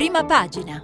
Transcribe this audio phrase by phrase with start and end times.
[0.00, 0.82] prima pagina.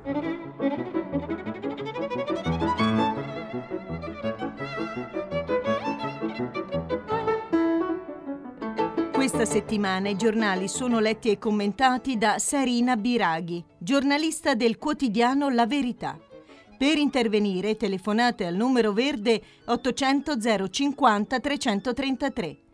[9.11, 15.67] Questa settimana i giornali sono letti e commentati da Sarina Biraghi, giornalista del quotidiano La
[15.67, 16.19] Verità.
[16.77, 22.66] Per intervenire telefonate al numero verde 800 050 333.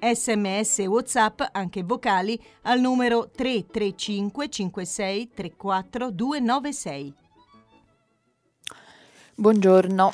[0.00, 7.14] Sms e WhatsApp, anche vocali, al numero 335 56 34 296.
[9.34, 10.10] Buongiorno.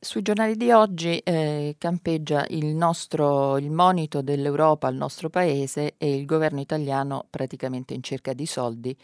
[0.00, 6.14] Sui giornali di oggi eh, campeggia il, nostro, il monito dell'Europa al nostro paese e
[6.14, 8.96] il governo italiano praticamente in cerca di soldi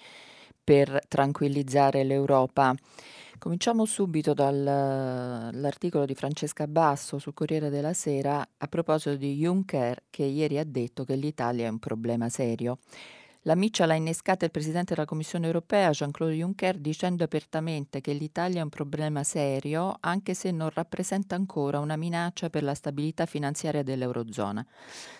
[0.63, 2.75] per tranquillizzare l'Europa.
[3.45, 10.23] Cominciamo subito dall'articolo di Francesca Basso sul Corriere della Sera a proposito di Juncker che
[10.23, 12.79] ieri ha detto che l'Italia è un problema serio.
[13.47, 18.61] La miccia l'ha innescata il Presidente della Commissione europea, Jean-Claude Juncker, dicendo apertamente che l'Italia
[18.61, 23.83] è un problema serio, anche se non rappresenta ancora una minaccia per la stabilità finanziaria
[23.83, 24.67] dell'Eurozona.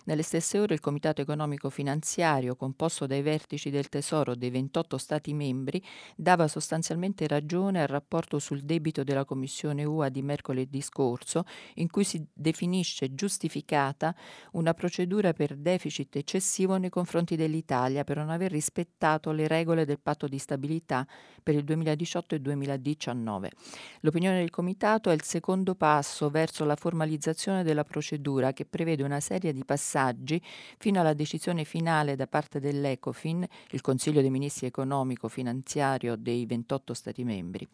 [0.05, 5.35] Nelle stesse ore il Comitato economico finanziario, composto dai vertici del Tesoro dei 28 Stati
[5.35, 5.85] membri,
[6.17, 11.45] dava sostanzialmente ragione al rapporto sul debito della Commissione UA di mercoledì scorso,
[11.75, 14.15] in cui si definisce giustificata
[14.53, 20.01] una procedura per deficit eccessivo nei confronti dell'Italia per non aver rispettato le regole del
[20.01, 21.07] patto di stabilità
[21.43, 23.51] per il 2018 e 2019.
[24.01, 29.21] L'opinione del Comitato è il secondo passo verso la formalizzazione della procedura che prevede una
[29.21, 30.41] serie di passaggi
[30.79, 37.25] fino alla decisione finale da parte dell'ECOFIN, il Consiglio dei Ministri economico-finanziario dei 28 Stati
[37.25, 37.67] membri.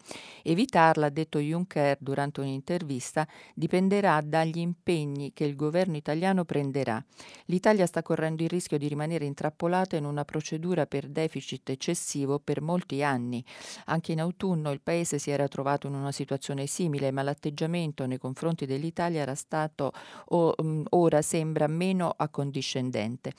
[0.43, 7.03] Evitarla, ha detto Juncker durante un'intervista, dipenderà dagli impegni che il governo italiano prenderà.
[7.47, 12.63] L'Italia sta correndo il rischio di rimanere intrappolata in una procedura per deficit eccessivo per
[12.63, 13.45] molti anni.
[13.87, 18.19] Anche in autunno il Paese si era trovato in una situazione simile, ma l'atteggiamento nei
[18.19, 19.91] confronti dell'Italia era stato
[20.27, 23.33] o, um, ora sembra meno accondiscendente.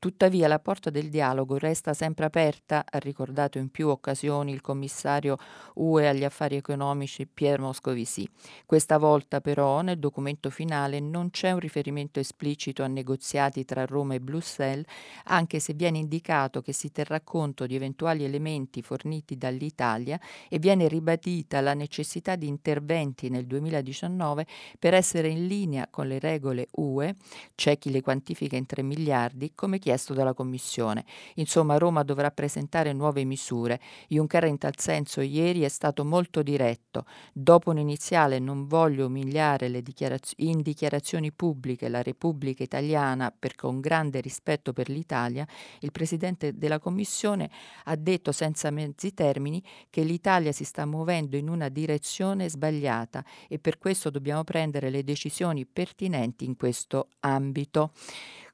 [0.00, 5.36] Tuttavia la porta del dialogo resta sempre aperta, ha ricordato in più occasioni il commissario
[5.74, 8.28] UE agli affari economici Pier Moscovici.
[8.66, 14.14] Questa volta però nel documento finale non c'è un riferimento esplicito a negoziati tra Roma
[14.14, 14.86] e Bruxelles,
[15.26, 16.30] anche se viene indicato
[16.62, 22.48] che si terrà conto di eventuali elementi forniti dall'Italia e viene ribadita la necessità di
[22.48, 24.46] interventi nel 2019
[24.78, 27.14] per essere in linea con le regole UE,
[27.54, 31.04] c'è chi le quantifica in 3 miliardi, come chiesto chiesto dalla Commissione.
[31.34, 33.78] Insomma, Roma dovrà presentare nuove misure.
[34.08, 37.04] Juncker in tal senso ieri è stato molto diretto.
[37.32, 43.70] Dopo un iniziale non voglio umiliare dichiaraz- in dichiarazioni pubbliche la Repubblica Italiana perché ho
[43.70, 45.46] un grande rispetto per l'Italia,
[45.80, 46.21] il Presidente
[46.54, 47.50] della Commissione
[47.84, 53.58] ha detto senza mezzi termini che l'Italia si sta muovendo in una direzione sbagliata e
[53.58, 57.92] per questo dobbiamo prendere le decisioni pertinenti in questo ambito.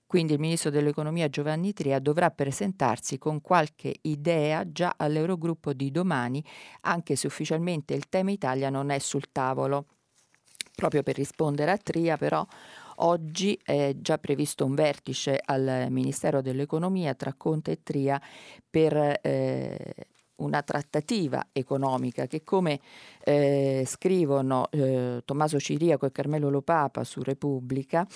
[0.09, 6.43] Quindi il ministro dell'economia Giovanni Tria dovrà presentarsi con qualche idea già all'Eurogruppo di domani,
[6.81, 9.85] anche se ufficialmente il tema Italia non è sul tavolo.
[10.75, 12.47] Proprio per rispondere a Tria, però,
[13.01, 18.21] oggi è già previsto un vertice al Ministero dell'Economia tra Conte e Tria
[18.69, 19.95] per eh,
[20.37, 22.81] una trattativa economica che come
[23.25, 28.07] eh, scrivono eh, Tommaso Ciriaco e Carmelo Lopapa su Repubblica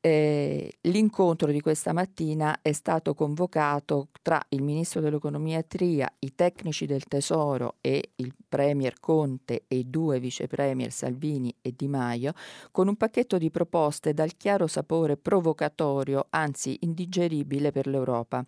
[0.00, 6.86] eh, l'incontro di questa mattina è stato convocato tra il ministro dell'economia Tria, i tecnici
[6.86, 12.32] del Tesoro e il premier Conte e i due vice premier Salvini e Di Maio,
[12.70, 18.44] con un pacchetto di proposte dal chiaro sapore provocatorio, anzi indigeribile per l'Europa.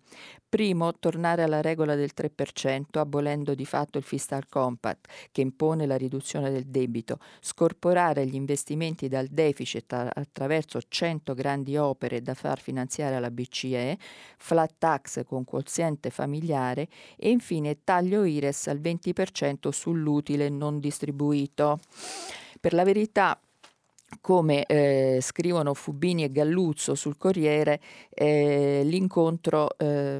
[0.47, 5.95] Primo, tornare alla regola del 3%, abolendo di fatto il fiscal compact, che impone la
[5.95, 13.15] riduzione del debito, scorporare gli investimenti dal deficit attraverso 100 grandi opere da far finanziare
[13.15, 13.97] alla BCE,
[14.37, 16.87] flat tax con quoziente familiare
[17.17, 21.79] e infine taglio IRES al 20% sull'utile non distribuito.
[22.59, 23.39] Per la verità,
[24.21, 30.19] come eh, scrivono Fubini e Galluzzo sul Corriere, eh, l'incontro eh,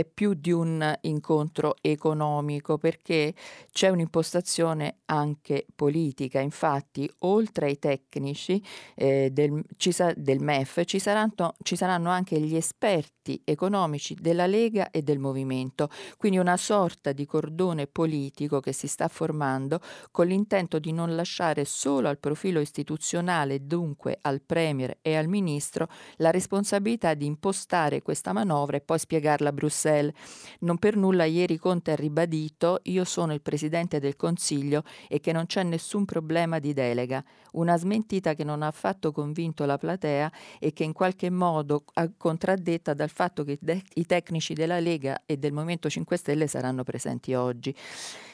[0.00, 3.34] è più di un incontro economico perché
[3.70, 6.40] c'è un'impostazione anche politica.
[6.40, 8.62] Infatti, oltre ai tecnici
[8.94, 14.90] eh, del, sa, del, MEF, ci saranno, ci saranno anche gli esperti economici della Lega
[14.90, 19.80] e del Movimento, quindi una sorta di cordone politico che si sta formando
[20.10, 25.88] con l'intento di non lasciare solo al profilo istituzionale, dunque al Premier e al Ministro,
[26.16, 30.12] la responsabilità di impostare questa manovra e poi spiegarla a Bruxelles Bruxelles.
[30.60, 35.32] Non per nulla ieri Conte ha ribadito io sono il Presidente del Consiglio e che
[35.32, 37.22] non c'è nessun problema di delega.
[37.52, 42.10] Una smentita che non ha affatto convinto la platea e che in qualche modo ha
[42.16, 43.58] contraddetta dal fatto che
[43.94, 47.74] i tecnici della Lega e del Movimento 5 Stelle saranno presenti oggi.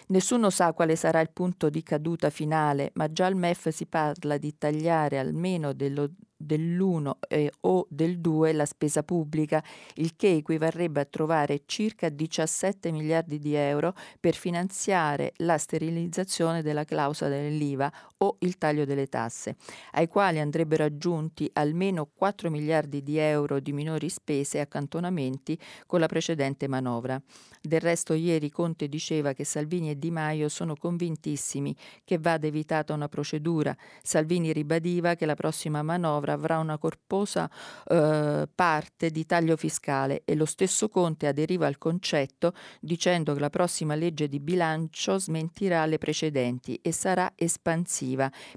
[0.08, 4.36] Nessuno sa quale sarà il punto di caduta finale, ma già al MEF si parla
[4.38, 9.62] di tagliare almeno dello dell'1 eh, o del 2 la spesa pubblica,
[9.94, 16.84] il che equivarrebbe a trovare circa 17 miliardi di euro per finanziare la sterilizzazione della
[16.84, 19.56] clausola dell'IVA o il taglio delle tasse,
[19.92, 26.00] ai quali andrebbero aggiunti almeno 4 miliardi di euro di minori spese e accantonamenti con
[26.00, 27.20] la precedente manovra.
[27.60, 32.94] Del resto ieri Conte diceva che Salvini e Di Maio sono convintissimi che vada evitata
[32.94, 33.76] una procedura.
[34.02, 37.50] Salvini ribadiva che la prossima manovra avrà una corposa
[37.86, 43.50] eh, parte di taglio fiscale e lo stesso Conte aderiva al concetto dicendo che la
[43.50, 48.05] prossima legge di bilancio smentirà le precedenti e sarà espansiva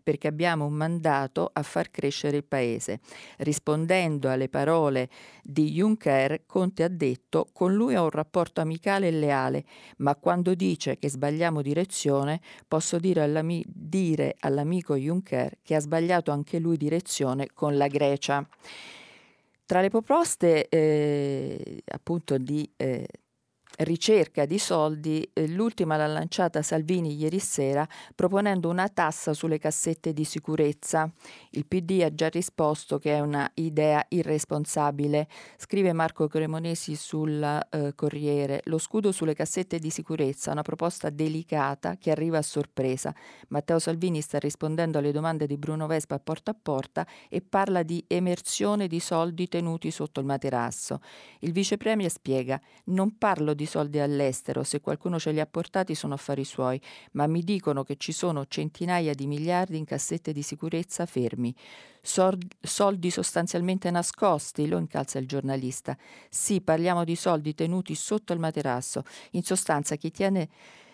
[0.03, 2.99] perché abbiamo un mandato a far crescere il paese.
[3.37, 5.09] Rispondendo alle parole
[5.41, 9.65] di Juncker, Conte ha detto con lui ho un rapporto amicale e leale,
[9.97, 16.31] ma quando dice che sbagliamo direzione, posso dire, all'ami- dire all'amico Juncker che ha sbagliato
[16.31, 18.47] anche lui direzione con la Grecia.
[19.65, 23.05] Tra le proposte eh, appunto di eh,
[23.79, 30.13] ricerca di soldi, eh, l'ultima l'ha lanciata Salvini ieri sera proponendo una tassa sulle cassette
[30.13, 31.09] di sicurezza.
[31.51, 35.27] Il PD ha già risposto che è una idea irresponsabile.
[35.57, 41.95] Scrive Marco Cremonesi sul eh, Corriere, lo scudo sulle cassette di sicurezza, una proposta delicata
[41.97, 43.13] che arriva a sorpresa.
[43.49, 48.03] Matteo Salvini sta rispondendo alle domande di Bruno Vespa porta a porta e parla di
[48.07, 50.99] emersione di soldi tenuti sotto il materasso.
[51.39, 55.95] Il vice premier spiega, non parlo di soldi all'estero, se qualcuno ce li ha portati
[55.95, 56.81] sono affari suoi,
[57.11, 61.55] ma mi dicono che ci sono centinaia di miliardi in cassette di sicurezza fermi.
[62.01, 65.95] soldi sostanzialmente nascosti, lo incalza il giornalista.
[66.29, 69.03] Sì, parliamo di soldi tenuti sotto il materasso.
[69.31, 70.49] In sostanza, chi tiene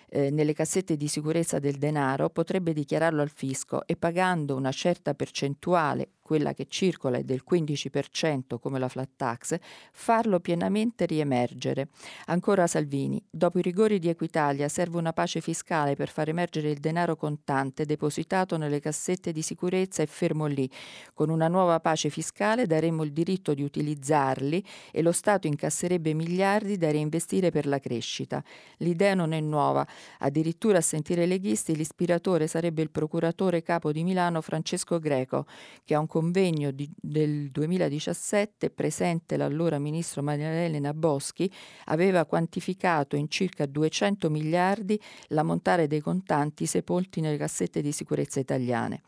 [0.10, 5.14] eh, nelle cassette di sicurezza del denaro potrebbe dichiararlo al fisco e pagando una certa
[5.14, 9.60] percentuale quella che circola è del 15% come la flat tax,
[9.92, 11.90] farlo pienamente riemergere.
[12.26, 16.80] Ancora Salvini, dopo i rigori di Equitalia serve una pace fiscale per far emergere il
[16.80, 20.68] denaro contante depositato nelle cassette di sicurezza e fermo lì.
[21.14, 26.76] Con una nuova pace fiscale daremmo il diritto di utilizzarli e lo Stato incasserebbe miliardi
[26.78, 28.44] da reinvestire per la crescita.
[28.78, 29.86] L'idea non è nuova,
[30.18, 35.46] addirittura a sentire leghisti l'ispiratore sarebbe il procuratore capo di Milano Francesco Greco,
[35.84, 41.52] che ha un convegno di, del 2017 presente l'allora ministro Maria Elena Boschi
[41.88, 44.98] aveva quantificato in circa 200 miliardi
[45.28, 49.02] l'ammontare dei contanti sepolti nelle cassette di sicurezza italiane.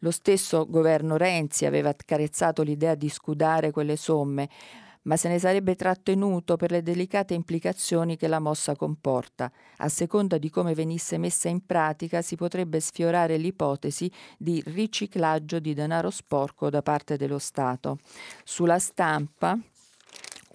[0.00, 4.50] Lo stesso governo Renzi aveva carezzato l'idea di scudare quelle somme,
[5.08, 9.50] ma se ne sarebbe trattenuto per le delicate implicazioni che la mossa comporta.
[9.78, 15.72] A seconda di come venisse messa in pratica si potrebbe sfiorare l'ipotesi di riciclaggio di
[15.72, 17.98] denaro sporco da parte dello Stato.
[18.44, 19.58] Sulla stampa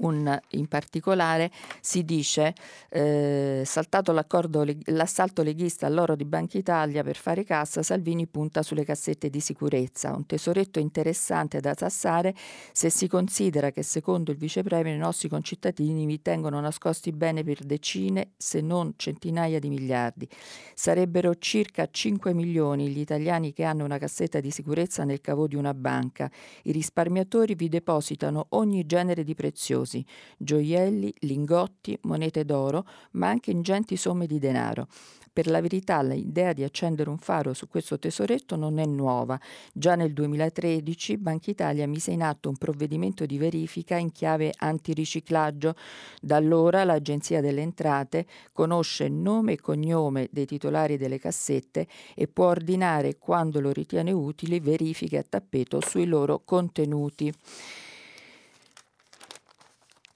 [0.04, 1.52] un, in particolare
[1.82, 2.54] si dice
[2.90, 9.30] eh, saltato l'assalto leghista all'oro di Banca Italia per fare cassa, Salvini punta sulle cassette
[9.30, 12.34] di sicurezza, un tesoretto interessante da tassare
[12.72, 17.64] se si considera che secondo il vicepremio i nostri concittadini vi tengono nascosti bene per
[17.64, 20.28] decine se non centinaia di miliardi.
[20.74, 25.56] Sarebbero circa 5 milioni gli italiani che hanno una cassetta di sicurezza nel cavo di
[25.56, 26.30] una banca.
[26.64, 30.06] I risparmiatori vi depositano ogni genere di preziosi preziosi,
[30.38, 34.88] gioielli, lingotti, monete d'oro, ma anche ingenti somme di denaro.
[35.32, 39.40] Per la verità l'idea di accendere un faro su questo tesoretto non è nuova.
[39.74, 45.74] Già nel 2013 Banca Italia mise in atto un provvedimento di verifica in chiave antiriciclaggio.
[46.22, 52.50] Da allora l'Agenzia delle Entrate conosce nome e cognome dei titolari delle cassette e può
[52.50, 57.34] ordinare, quando lo ritiene utile, verifiche a tappeto sui loro contenuti.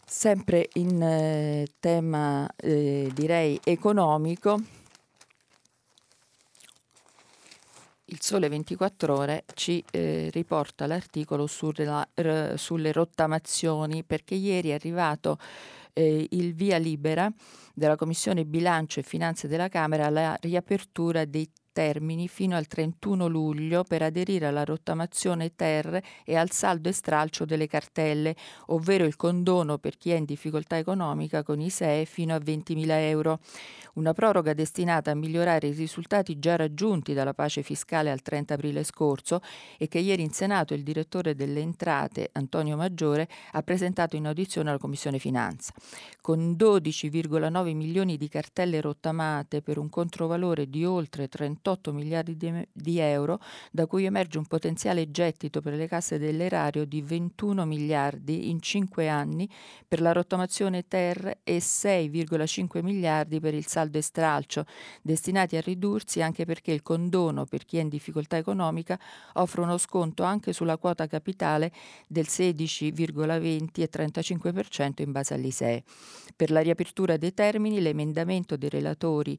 [0.10, 4.58] Sempre in eh, tema eh, direi economico,
[8.06, 14.76] il Sole 24 Ore ci eh, riporta l'articolo sulla, r, sulle rottamazioni perché ieri è
[14.76, 15.38] arrivato
[15.92, 17.30] eh, il via libera
[17.74, 23.84] della Commissione Bilancio e Finanze della Camera alla riapertura dei termini fino al 31 luglio
[23.84, 28.36] per aderire alla rottamazione ter e al saldo e stralcio delle cartelle,
[28.68, 32.84] ovvero il condono per chi è in difficoltà economica con i SEE fino a 20.000
[32.90, 33.40] euro.
[33.94, 38.84] Una proroga destinata a migliorare i risultati già raggiunti dalla pace fiscale al 30 aprile
[38.84, 39.42] scorso
[39.78, 44.70] e che ieri in Senato il direttore delle entrate, Antonio Maggiore, ha presentato in audizione
[44.70, 45.74] alla Commissione Finanza.
[46.22, 52.38] Con 12,9 milioni di cartelle rottamate per un controvalore di oltre 38 miliardi
[52.72, 53.40] di euro,
[53.72, 59.08] da cui emerge un potenziale gettito per le casse dell'erario di 21 miliardi in 5
[59.10, 59.50] anni
[59.88, 64.66] per la rottamazione ter e 6,5 miliardi per il saldo e stralcio,
[65.02, 69.00] destinati a ridursi anche perché il condono per chi è in difficoltà economica
[69.34, 71.72] offre uno sconto anche sulla quota capitale
[72.08, 75.84] del 16,20 e 35% in base all'ISEE.
[76.36, 79.38] Per la riapertura dei termini, l'emendamento dei relatori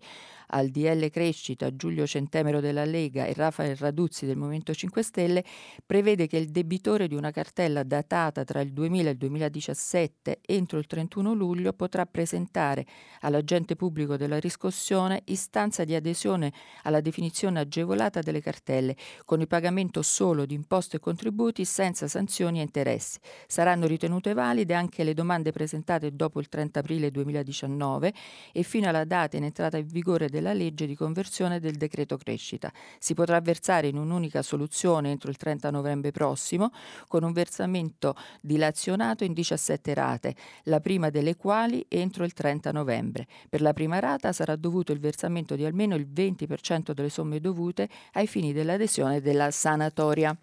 [0.48, 5.44] al DL Crescita Giulio Centemero della Lega e Rafael Raduzzi del Movimento 5 Stelle
[5.86, 10.78] prevede che il debitore di una cartella datata tra il 2000 e il 2017 entro
[10.78, 12.86] il 31 luglio potrà presentare
[13.20, 20.02] all'agente pubblico della riscossione istanza di adesione alla definizione agevolata delle cartelle con il pagamento
[20.02, 23.18] solo di imposte e contributi senza sanzioni e interessi.
[23.46, 28.12] Saranno ritenute valide anche le domande presentate dopo il 30 aprile 2019
[28.52, 32.07] e fino alla data in entrata in vigore del della legge di conversione del decreto
[32.16, 32.72] crescita.
[32.98, 36.70] Si potrà versare in un'unica soluzione entro il 30 novembre prossimo
[37.06, 40.34] con un versamento dilazionato in 17 rate,
[40.64, 43.26] la prima delle quali entro il 30 novembre.
[43.48, 47.88] Per la prima rata sarà dovuto il versamento di almeno il 20% delle somme dovute
[48.12, 50.36] ai fini dell'adesione della sanatoria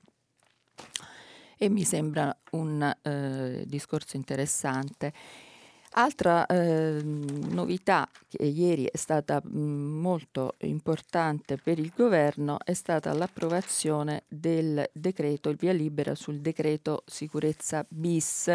[1.57, 5.13] e mi sembra un eh, discorso interessante.
[5.97, 13.13] Altra eh, novità che ieri è stata mh, molto importante per il governo è stata
[13.13, 18.53] l'approvazione del decreto, il via libera sul decreto sicurezza bis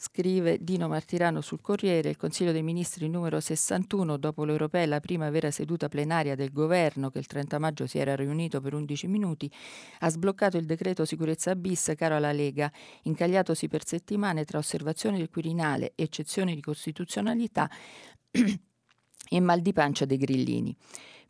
[0.00, 5.28] Scrive Dino Martirano sul Corriere, il Consiglio dei Ministri numero 61, dopo l'Europea la prima
[5.28, 9.50] vera seduta plenaria del governo, che il 30 maggio si era riunito per 11 minuti,
[9.98, 12.70] ha sbloccato il decreto sicurezza bis caro alla Lega,
[13.02, 17.68] incagliatosi per settimane tra osservazioni del Quirinale, eccezioni di costituzionalità
[18.30, 20.76] e mal di pancia dei grillini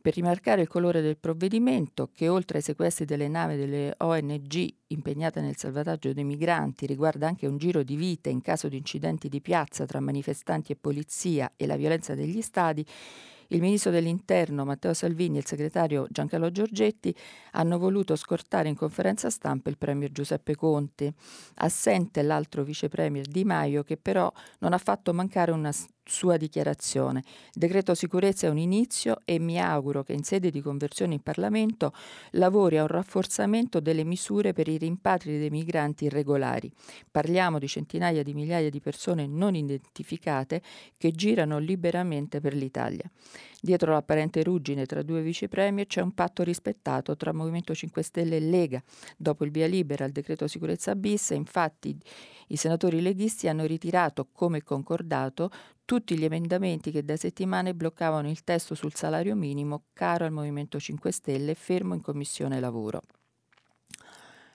[0.00, 5.40] per rimarcare il colore del provvedimento che oltre ai sequestri delle navi delle ONG impegnate
[5.40, 9.40] nel salvataggio dei migranti riguarda anche un giro di vite in caso di incidenti di
[9.40, 12.86] piazza tra manifestanti e polizia e la violenza degli stadi,
[13.50, 17.14] il ministro dell'Interno Matteo Salvini e il segretario Giancarlo Giorgetti
[17.52, 21.14] hanno voluto scortare in conferenza stampa il premier Giuseppe Conte.
[21.54, 25.72] Assente l'altro vice premier Di Maio che però non ha fatto mancare una
[26.08, 27.22] sua dichiarazione.
[27.52, 31.22] Il decreto sicurezza è un inizio e mi auguro che in sede di conversione in
[31.22, 31.92] Parlamento
[32.32, 36.72] lavori a un rafforzamento delle misure per i rimpatri dei migranti irregolari.
[37.10, 40.62] Parliamo di centinaia di migliaia di persone non identificate
[40.96, 43.08] che girano liberamente per l'Italia.
[43.60, 48.36] Dietro l'apparente ruggine tra due vice premier c'è un patto rispettato tra Movimento 5 Stelle
[48.36, 48.80] e Lega.
[49.16, 51.98] Dopo il via libera al decreto sicurezza bis, infatti
[52.48, 55.50] i senatori leghisti hanno ritirato, come concordato,
[55.84, 60.78] tutti gli emendamenti che da settimane bloccavano il testo sul salario minimo caro al Movimento
[60.78, 63.02] 5 Stelle fermo in Commissione Lavoro.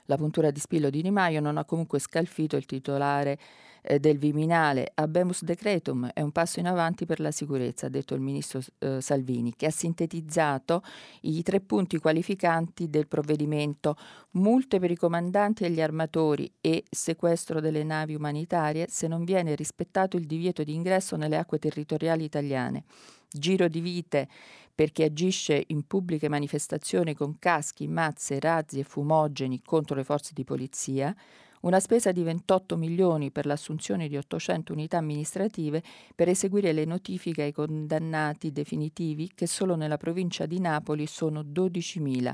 [0.06, 3.38] La puntura di spillo di Di Maio non ha comunque scalfito il titolare
[3.84, 4.92] eh, del Viminale.
[4.96, 9.02] Abemus decretum è un passo in avanti per la sicurezza, ha detto il ministro eh,
[9.02, 10.82] Salvini, che ha sintetizzato
[11.22, 13.96] i tre punti qualificanti del provvedimento,
[14.32, 19.54] multe per i comandanti e gli armatori e sequestro delle navi umanitarie se non viene
[19.54, 22.86] rispettato il divieto di ingresso nelle acque territoriali italiane.
[23.30, 24.28] Giro di vite
[24.76, 30.32] per chi agisce in pubbliche manifestazioni con caschi, mazze, razzi e fumogeni contro le forze
[30.34, 31.16] di polizia,
[31.64, 35.82] una spesa di 28 milioni per l'assunzione di 800 unità amministrative
[36.16, 42.34] per eseguire le notifiche ai condannati definitivi che solo nella provincia di Napoli sono 12.000.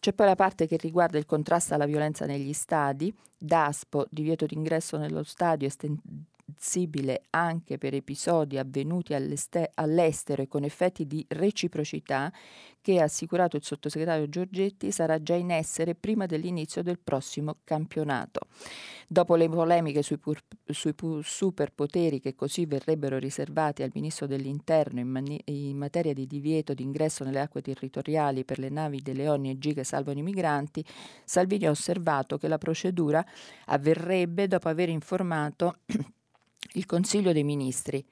[0.00, 4.96] C'è poi la parte che riguarda il contrasto alla violenza negli stadi, DASPO, divieto d'ingresso
[4.96, 5.68] nello stadio
[6.48, 12.32] estensibile anche per episodi avvenuti all'estero e con effetti di reciprocità
[12.80, 18.46] che ha assicurato il sottosegretario Giorgetti sarà già in essere prima dell'inizio del prossimo campionato.
[19.06, 25.00] Dopo le polemiche sui, pur, sui pur superpoteri che così verrebbero riservati al ministro dell'Interno
[25.00, 29.28] in, mani- in materia di divieto di ingresso nelle acque territoriali per le navi delle
[29.28, 30.84] ONG che salvano i migranti,
[31.24, 33.24] Salvini ha osservato che la procedura
[33.66, 35.80] avverrebbe dopo aver informato
[36.72, 38.04] il Consiglio dei Ministri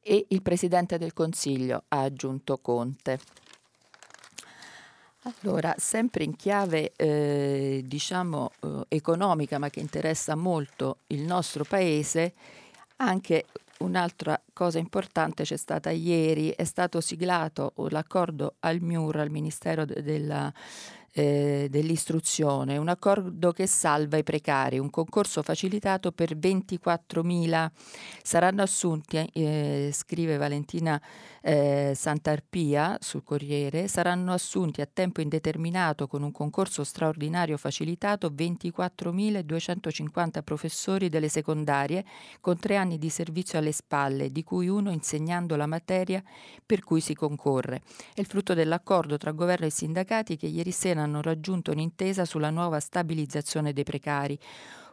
[0.00, 3.18] e il Presidente del Consiglio, ha aggiunto Conte.
[5.40, 12.34] Allora, sempre in chiave eh, diciamo eh, economica, ma che interessa molto il nostro paese,
[12.96, 13.46] anche
[13.78, 20.02] un'altra cosa importante c'è stata ieri, è stato siglato l'accordo al MIUR, al Ministero de-
[20.02, 20.52] della
[21.16, 27.70] eh, dell'istruzione, un accordo che salva i precari, un concorso facilitato per 24.000.
[28.20, 31.00] Saranno assunti, eh, scrive Valentina
[31.40, 40.42] eh, Santarpia sul Corriere, saranno assunti a tempo indeterminato con un concorso straordinario facilitato 24.250
[40.42, 42.04] professori delle secondarie
[42.40, 46.20] con tre anni di servizio alle spalle, di cui uno insegnando la materia
[46.66, 47.82] per cui si concorre.
[48.12, 52.50] È il frutto dell'accordo tra governo e sindacati che ieri sera hanno raggiunto un'intesa sulla
[52.50, 54.38] nuova stabilizzazione dei precari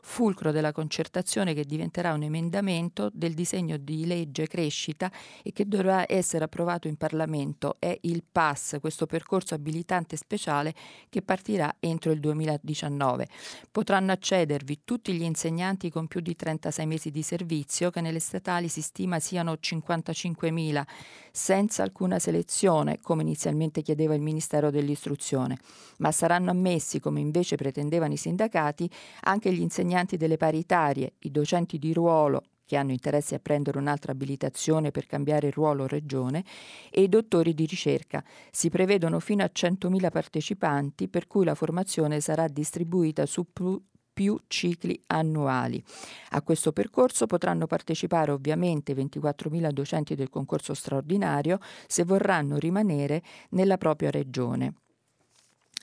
[0.02, 5.12] fulcro della concertazione che diventerà un emendamento del disegno di legge crescita
[5.44, 7.76] e che dovrà essere approvato in Parlamento.
[7.80, 10.74] È il PAS, questo percorso abilitante speciale
[11.10, 13.28] che partirà entro il 2019.
[13.72, 18.68] Potranno accedervi tutti gli insegnanti con più di 36 mesi di servizio, che nelle statali
[18.68, 20.84] si stima siano 55.000,
[21.32, 25.58] senza alcuna selezione, come inizialmente chiedeva il Ministero dell'Istruzione,
[25.98, 28.90] ma saranno ammessi, come invece pretendevano i sindacati,
[29.22, 33.78] anche gli insegnanti insegnanti delle paritarie, i docenti di ruolo che hanno interesse a prendere
[33.78, 36.46] un'altra abilitazione per cambiare ruolo o regione,
[36.90, 38.24] e i dottori di ricerca.
[38.50, 44.98] Si prevedono fino a 100.000 partecipanti, per cui la formazione sarà distribuita su più cicli
[45.08, 45.84] annuali.
[46.30, 53.78] A questo percorso potranno partecipare ovviamente 24.000 docenti del concorso straordinario se vorranno rimanere nella
[53.78, 54.76] propria regione.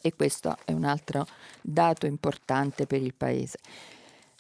[0.01, 1.27] E questo è un altro
[1.61, 3.59] dato importante per il Paese.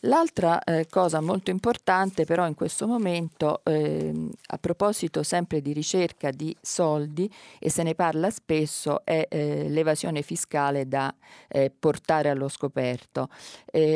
[0.02, 6.30] L'altra eh, cosa molto importante però in questo momento, eh, a proposito sempre di ricerca
[6.30, 7.28] di soldi,
[7.58, 11.12] e se ne parla spesso, è eh, l'evasione fiscale da
[11.48, 13.28] eh, portare allo scoperto.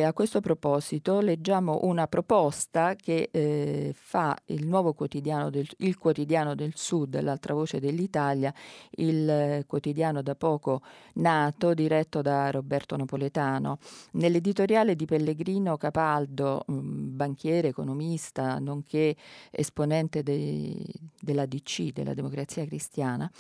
[0.04, 6.56] a questo proposito leggiamo una proposta che eh, fa il nuovo quotidiano del, il quotidiano
[6.56, 8.52] del Sud, l'altra voce dell'Italia,
[8.97, 10.83] il eh, quotidiano da poco
[11.14, 13.79] nato, diretto da Roberto Napoletano.
[14.12, 19.14] Nell'editoriale di Pellegrino Capaldo, banchiere, economista, nonché
[19.50, 20.74] esponente de,
[21.20, 23.31] della DC, della Democrazia Cristiana,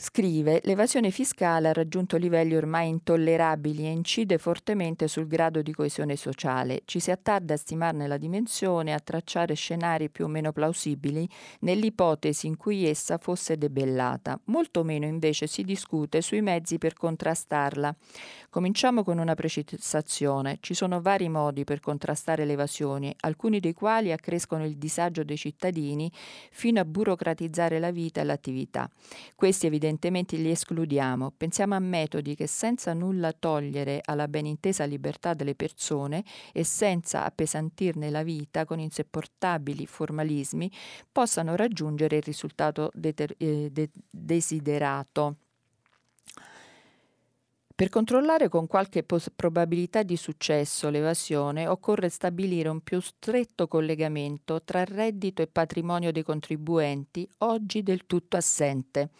[0.00, 6.14] Scrive, l'evasione fiscale ha raggiunto livelli ormai intollerabili e incide fortemente sul grado di coesione
[6.14, 6.82] sociale.
[6.84, 11.28] Ci si attarda a stimarne la dimensione e a tracciare scenari più o meno plausibili
[11.62, 14.38] nell'ipotesi in cui essa fosse debellata.
[14.44, 17.92] Molto meno invece si discute sui mezzi per contrastarla.
[18.50, 20.58] Cominciamo con una precisazione.
[20.60, 25.36] Ci sono vari modi per contrastare le evasioni, alcuni dei quali accrescono il disagio dei
[25.36, 26.08] cittadini
[26.52, 28.88] fino a burocratizzare la vita e l'attività.
[29.34, 31.32] Questi evidentemente evidentemente li escludiamo.
[31.36, 37.24] Pensiamo a metodi che senza nulla togliere alla ben intesa libertà delle persone e senza
[37.24, 40.70] appesantirne la vita con insopportabili formalismi
[41.10, 45.36] possano raggiungere il risultato deter- eh, de- desiderato.
[47.74, 54.62] Per controllare con qualche pos- probabilità di successo l'evasione occorre stabilire un più stretto collegamento
[54.64, 59.10] tra reddito e patrimonio dei contribuenti, oggi del tutto assente.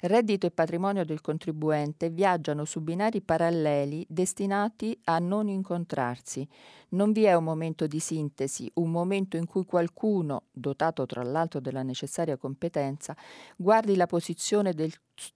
[0.00, 6.46] Reddito e patrimonio del contribuente viaggiano su binari paralleli destinati a non incontrarsi.
[6.90, 11.58] Non vi è un momento di sintesi, un momento in cui qualcuno, dotato tra l'altro
[11.58, 13.16] della necessaria competenza,
[13.56, 14.92] guardi la posizione del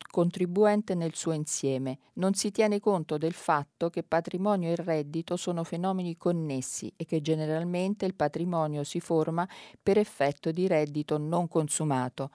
[0.09, 1.99] contribuente nel suo insieme.
[2.15, 7.21] Non si tiene conto del fatto che patrimonio e reddito sono fenomeni connessi e che
[7.21, 9.45] generalmente il patrimonio si forma
[9.83, 12.31] per effetto di reddito non consumato.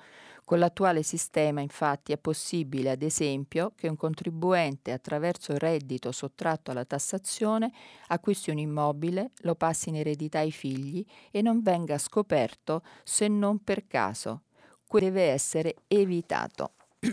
[0.48, 6.72] Con l'attuale sistema infatti è possibile, ad esempio, che un contribuente attraverso il reddito sottratto
[6.72, 7.70] alla tassazione
[8.08, 13.62] acquisti un immobile, lo passi in eredità ai figli e non venga scoperto se non
[13.62, 14.44] per caso.
[14.88, 16.72] Questo deve essere evitato.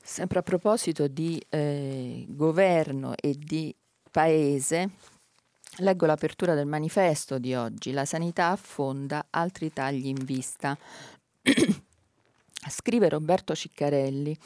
[0.00, 3.74] Sempre a proposito di eh, governo e di
[4.12, 4.92] paese,
[5.80, 7.92] Leggo l'apertura del manifesto di oggi.
[7.92, 10.76] La sanità affonda, altri tagli in vista.
[12.68, 14.36] Scrive Roberto Ciccarelli.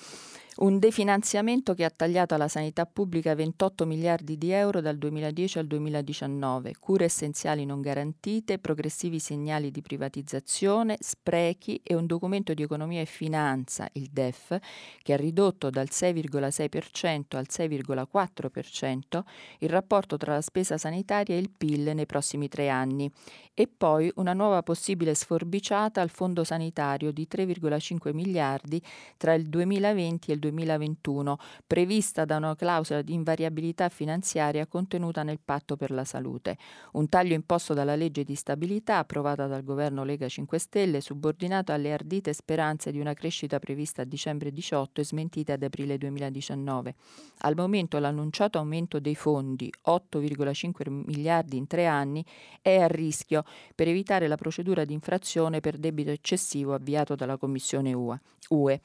[0.57, 5.67] Un definanziamento che ha tagliato alla sanità pubblica 28 miliardi di euro dal 2010 al
[5.69, 13.01] 2019, cure essenziali non garantite, progressivi segnali di privatizzazione, sprechi e un documento di economia
[13.01, 14.59] e finanza, il DEF,
[15.03, 19.23] che ha ridotto dal 6,6% al 6,4%
[19.61, 23.09] il rapporto tra la spesa sanitaria e il PIL nei prossimi tre anni.
[23.55, 28.83] E poi una nuova possibile sforbiciata al fondo sanitario di 3,5 miliardi
[29.17, 35.39] tra il 2020 e il 2021, prevista da una clausola di invariabilità finanziaria contenuta nel
[35.43, 36.57] patto per la salute.
[36.93, 41.93] Un taglio imposto dalla legge di stabilità approvata dal governo Lega 5 Stelle, subordinato alle
[41.93, 46.95] ardite speranze di una crescita prevista a dicembre 18 e smentita ad aprile 2019.
[47.39, 52.25] Al momento l'annunciato aumento dei fondi, 8,5 miliardi in tre anni,
[52.61, 57.93] è a rischio per evitare la procedura di infrazione per debito eccessivo avviato dalla Commissione
[57.93, 58.81] UE.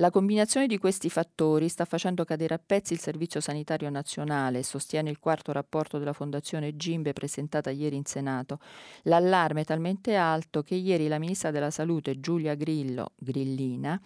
[0.00, 5.10] La combinazione di questi fattori sta facendo cadere a pezzi il Servizio Sanitario Nazionale, sostiene
[5.10, 8.60] il quarto rapporto della Fondazione Gimbe presentata ieri in Senato.
[9.02, 14.00] L'allarme è talmente alto che ieri la Ministra della Salute Giulia Grillo, Grillina,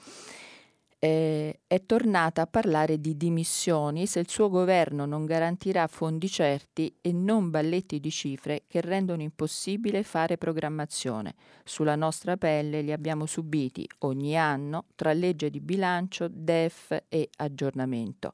[1.04, 6.96] eh, è tornata a parlare di dimissioni se il suo governo non garantirà fondi certi
[7.02, 11.34] e non balletti di cifre che rendono impossibile fare programmazione.
[11.62, 18.32] Sulla nostra pelle li abbiamo subiti ogni anno tra legge di bilancio, DEF e aggiornamento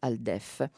[0.00, 0.68] al DEF.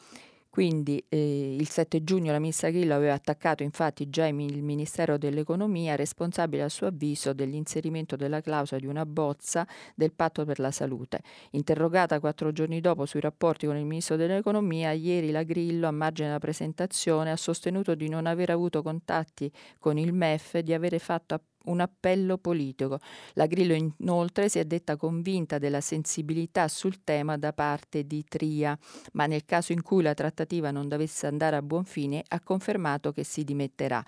[0.59, 5.95] Quindi eh, il 7 giugno la ministra Grillo aveva attaccato infatti già il Ministero dell'Economia
[5.95, 11.21] responsabile a suo avviso dell'inserimento della clausola di una bozza del patto per la salute.
[11.51, 16.27] Interrogata quattro giorni dopo sui rapporti con il Ministro dell'Economia, ieri la Grillo a margine
[16.27, 20.99] della presentazione ha sostenuto di non aver avuto contatti con il MEF e di avere
[20.99, 22.99] fatto appello un appello politico.
[23.33, 28.77] La Grillo inoltre si è detta convinta della sensibilità sul tema da parte di Tria,
[29.13, 33.11] ma nel caso in cui la trattativa non dovesse andare a buon fine ha confermato
[33.11, 34.03] che si dimetterà.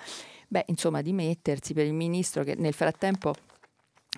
[0.48, 3.34] Beh, insomma, dimettersi per il ministro che nel frattempo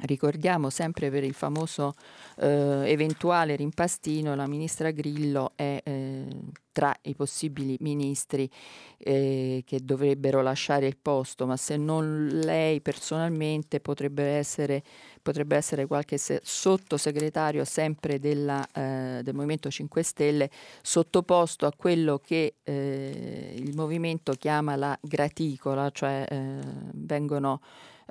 [0.02, 1.94] Ricordiamo sempre per il famoso
[2.38, 6.26] eh, eventuale rimpastino, la ministra Grillo è eh,
[6.72, 8.50] tra i possibili ministri
[8.98, 14.82] eh, che dovrebbero lasciare il posto, ma se non lei personalmente potrebbe essere,
[15.22, 20.50] potrebbe essere qualche se- sottosegretario sempre della, eh, del Movimento 5 Stelle
[20.82, 26.60] sottoposto a quello che eh, il movimento chiama la graticola, cioè eh,
[26.94, 27.62] vengono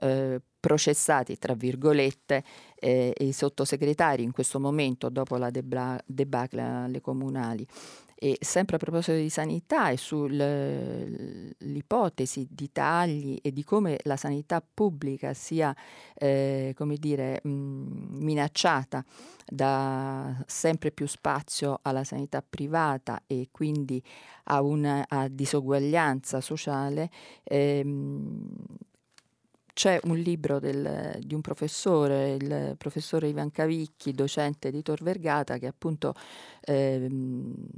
[0.03, 2.45] eh, processati, tra virgolette,
[2.77, 7.67] eh, i sottosegretari in questo momento dopo la debacle alle comunali.
[8.15, 14.63] E sempre a proposito di sanità e sull'ipotesi di tagli e di come la sanità
[14.63, 15.75] pubblica sia,
[16.15, 17.51] eh, dire, mh,
[18.21, 19.05] minacciata
[19.45, 24.01] da sempre più spazio alla sanità privata e quindi
[24.45, 27.11] a una a disuguaglianza sociale,
[27.43, 28.55] ehm,
[29.75, 35.59] c'è un libro del, di un professore, il professore Ivan Cavicchi, docente di Tor Vergata,
[35.59, 36.15] che ha appunto
[36.61, 37.09] eh,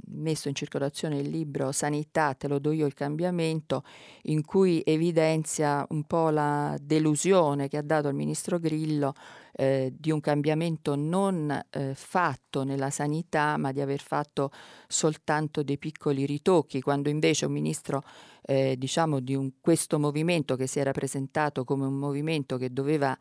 [0.07, 3.83] messo in circolazione il libro Sanità, te lo do io il cambiamento,
[4.23, 9.13] in cui evidenzia un po' la delusione che ha dato il ministro Grillo
[9.57, 14.51] eh, di un cambiamento non eh, fatto nella sanità, ma di aver fatto
[14.87, 18.03] soltanto dei piccoli ritocchi, quando invece un ministro
[18.41, 23.17] eh, diciamo di un, questo movimento che si era presentato come un movimento che doveva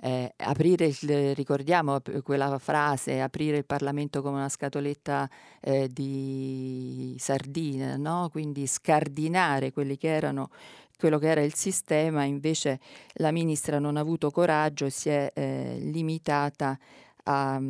[0.00, 5.28] eh, aprire, il, ricordiamo quella frase, aprire il Parlamento come una scatoletta
[5.60, 8.28] eh, di sardine, no?
[8.30, 10.50] quindi scardinare quelli che erano
[10.96, 12.80] quello che era il sistema, invece
[13.14, 16.78] la ministra non ha avuto coraggio e si è eh, limitata
[17.24, 17.60] a,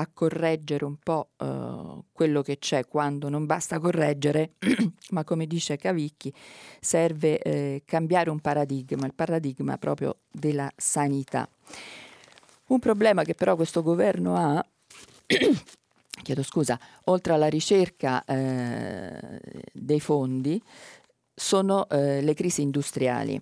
[0.00, 4.54] a, correggere un po' uh, quello che c'è quando non basta correggere,
[5.10, 6.32] ma come dice Cavicchi,
[6.80, 11.48] serve eh, cambiare un paradigma, il paradigma proprio della sanità.
[12.66, 14.64] Un problema che però questo governo ha
[16.22, 19.40] chiedo scusa, oltre alla ricerca eh,
[19.72, 20.62] dei fondi,
[21.34, 23.40] sono eh, le crisi industriali.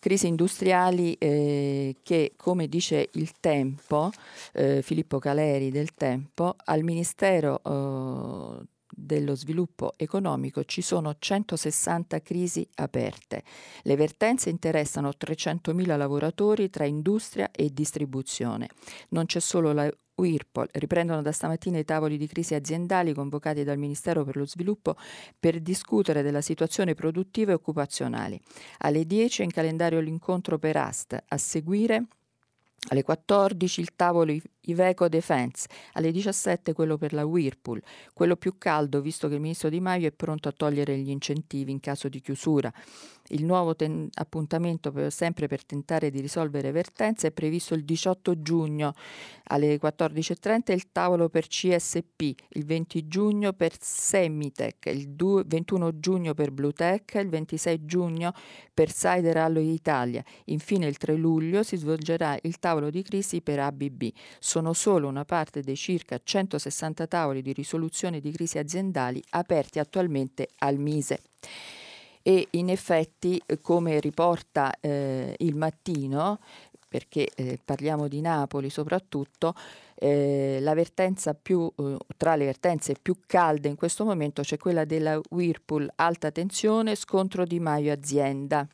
[0.00, 4.10] Crisi industriali eh, che, come dice il Tempo,
[4.54, 8.66] eh, Filippo Caleri del Tempo, al Ministero eh,
[9.00, 13.42] dello sviluppo economico ci sono 160 crisi aperte.
[13.82, 18.68] Le vertenze interessano 300.000 lavoratori tra industria e distribuzione.
[19.10, 23.78] Non c'è solo la Whirlpool riprendono da stamattina i tavoli di crisi aziendali convocati dal
[23.78, 24.96] Ministero per lo Sviluppo
[25.38, 28.40] per discutere della situazione produttiva e occupazionale.
[28.78, 32.04] Alle 10 è in calendario l'incontro per AST, a seguire
[32.88, 34.34] alle 14 il tavolo
[34.70, 39.68] Iveco Defense, alle 17 quello per la Whirlpool, quello più caldo visto che il ministro
[39.68, 42.72] Di Maio è pronto a togliere gli incentivi in caso di chiusura.
[43.32, 48.42] Il nuovo ten- appuntamento per, sempre per tentare di risolvere vertenze è previsto il 18
[48.42, 48.94] giugno
[49.44, 56.34] alle 14.30 il tavolo per CSP, il 20 giugno per Semitech, il 2, 21 giugno
[56.34, 58.32] per Bluetech, il 26 giugno
[58.72, 60.24] per Cider Alloy Italia.
[60.46, 64.08] Infine il 3 luglio si svolgerà il tavolo di crisi per ABB.
[64.38, 70.48] Sono solo una parte dei circa 160 tavoli di risoluzione di crisi aziendali aperti attualmente
[70.58, 71.22] al Mise
[72.22, 76.38] e in effetti come riporta eh, il mattino
[76.90, 79.54] perché eh, parliamo di Napoli soprattutto,
[79.94, 80.60] eh,
[81.40, 86.32] più, eh, tra le vertenze più calde in questo momento c'è quella della Whirlpool alta
[86.32, 88.66] tensione, scontro di Maio azienda.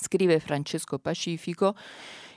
[0.00, 1.74] Scrive Francesco Pacifico,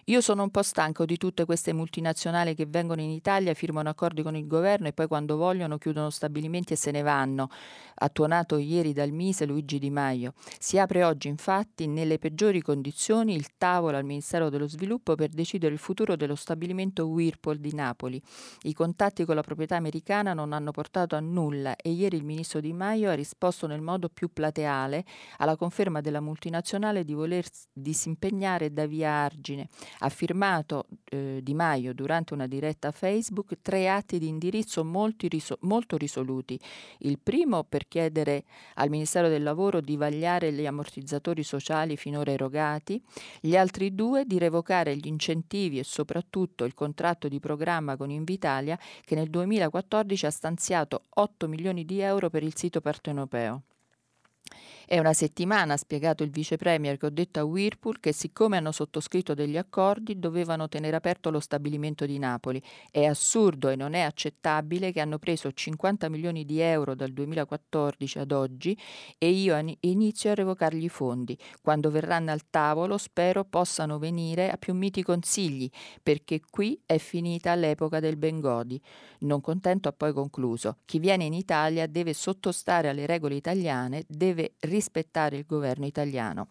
[0.08, 4.22] io sono un po' stanco di tutte queste multinazionali che vengono in Italia, firmano accordi
[4.22, 7.48] con il governo e poi quando vogliono chiudono stabilimenti e se ne vanno.
[7.96, 10.34] Ha tuonato ieri dal Mise Luigi Di Maio.
[10.60, 15.74] Si apre oggi infatti nelle peggiori condizioni il tavolo al Ministero dello Sviluppo per decidere
[15.74, 18.22] il futuro dello stabilimento Whirlpool di Napoli.
[18.64, 22.60] I contatti con la proprietà americana non hanno portato a nulla e ieri il ministro
[22.60, 25.06] Di Maio ha risposto nel modo più plateale
[25.38, 31.94] alla conferma della multinazionale di voler disimpegnare da via Argine ha firmato eh, Di Maio
[31.94, 34.86] durante una diretta Facebook tre atti di indirizzo
[35.28, 36.60] riso- molto risoluti.
[37.00, 38.44] Il primo per chiedere
[38.76, 43.02] al Ministero del Lavoro di vagliare gli ammortizzatori sociali finora erogati,
[43.40, 48.80] gli altri due di revocare gli incentivi e soprattutto il contratto di programma con Invitalia
[49.04, 53.62] che nel 2014 ha stanziato 8 milioni di euro per il sito partenopeo.
[54.94, 58.58] È una settimana, ha spiegato il vice premier che ho detto a Whirlpool, che siccome
[58.58, 62.62] hanno sottoscritto degli accordi dovevano tenere aperto lo stabilimento di Napoli.
[62.92, 68.20] È assurdo e non è accettabile che hanno preso 50 milioni di euro dal 2014
[68.20, 68.78] ad oggi
[69.18, 71.36] e io inizio a revocargli i fondi.
[71.64, 75.68] Quando verranno al tavolo spero possano venire a più miti consigli,
[76.04, 78.80] perché qui è finita l'epoca del Bengodi.
[79.22, 84.54] Non contento ha poi concluso, chi viene in Italia deve sottostare alle regole italiane, deve
[84.60, 84.82] rispettare
[85.36, 86.48] il governo italiano.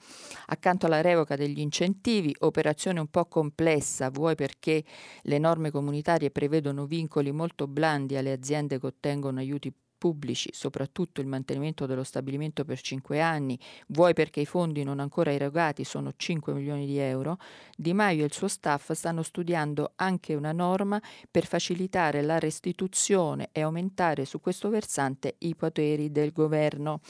[0.47, 4.85] Accanto alla revoca degli incentivi, operazione un po' complessa, vuoi perché
[5.23, 11.29] le norme comunitarie prevedono vincoli molto blandi alle aziende che ottengono aiuti pubblici, soprattutto il
[11.29, 13.57] mantenimento dello stabilimento per cinque anni,
[13.89, 17.39] vuoi perché i fondi non ancora erogati sono 5 milioni di euro,
[17.77, 23.51] Di Maio e il suo staff stanno studiando anche una norma per facilitare la restituzione
[23.53, 27.01] e aumentare su questo versante i poteri del governo.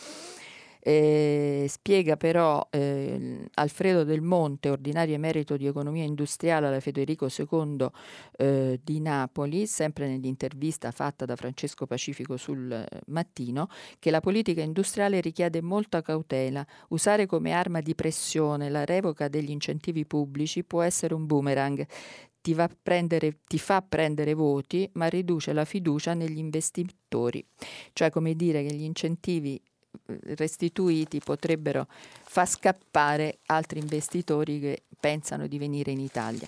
[0.85, 7.87] Eh, spiega però eh, Alfredo Del Monte, ordinario emerito di economia industriale alla Federico II
[8.37, 13.69] eh, di Napoli, sempre nell'intervista fatta da Francesco Pacifico sul mattino,
[14.01, 16.67] che la politica industriale richiede molta cautela.
[16.89, 21.87] Usare come arma di pressione la revoca degli incentivi pubblici può essere un boomerang.
[22.41, 27.47] Ti, prendere, ti, fa prendere voti, ma riduce la fiducia negli investitori.
[27.93, 29.63] Cioè, come dire che gli incentivi
[30.35, 31.87] restituiti potrebbero
[32.25, 36.47] far scappare altri investitori che pensano di venire in Italia.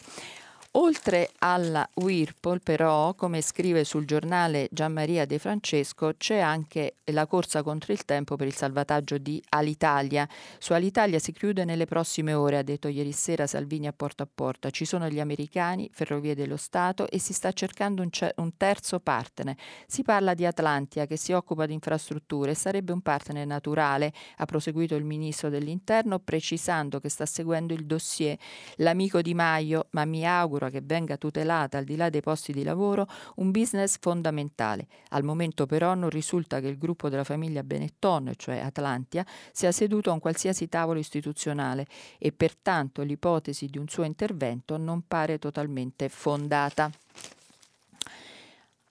[0.76, 7.62] Oltre alla Whirlpool, però, come scrive sul giornale Gianmaria De Francesco, c'è anche la corsa
[7.62, 10.28] contro il tempo per il salvataggio di Alitalia.
[10.58, 14.28] Su Alitalia si chiude nelle prossime ore, ha detto ieri sera Salvini a porta a
[14.32, 14.70] porta.
[14.70, 18.98] Ci sono gli americani, Ferrovie dello Stato e si sta cercando un, ce- un terzo
[18.98, 19.54] partner.
[19.86, 24.44] Si parla di Atlantia che si occupa di infrastrutture e sarebbe un partner naturale, ha
[24.44, 28.36] proseguito il ministro dell'Interno precisando che sta seguendo il dossier.
[28.78, 32.62] L'amico Di Maio, ma mi auguro che venga tutelata al di là dei posti di
[32.62, 34.86] lavoro un business fondamentale.
[35.10, 40.10] Al momento però non risulta che il gruppo della famiglia Benetton, cioè Atlantia, sia seduto
[40.10, 41.86] a un qualsiasi tavolo istituzionale
[42.18, 46.90] e pertanto l'ipotesi di un suo intervento non pare totalmente fondata.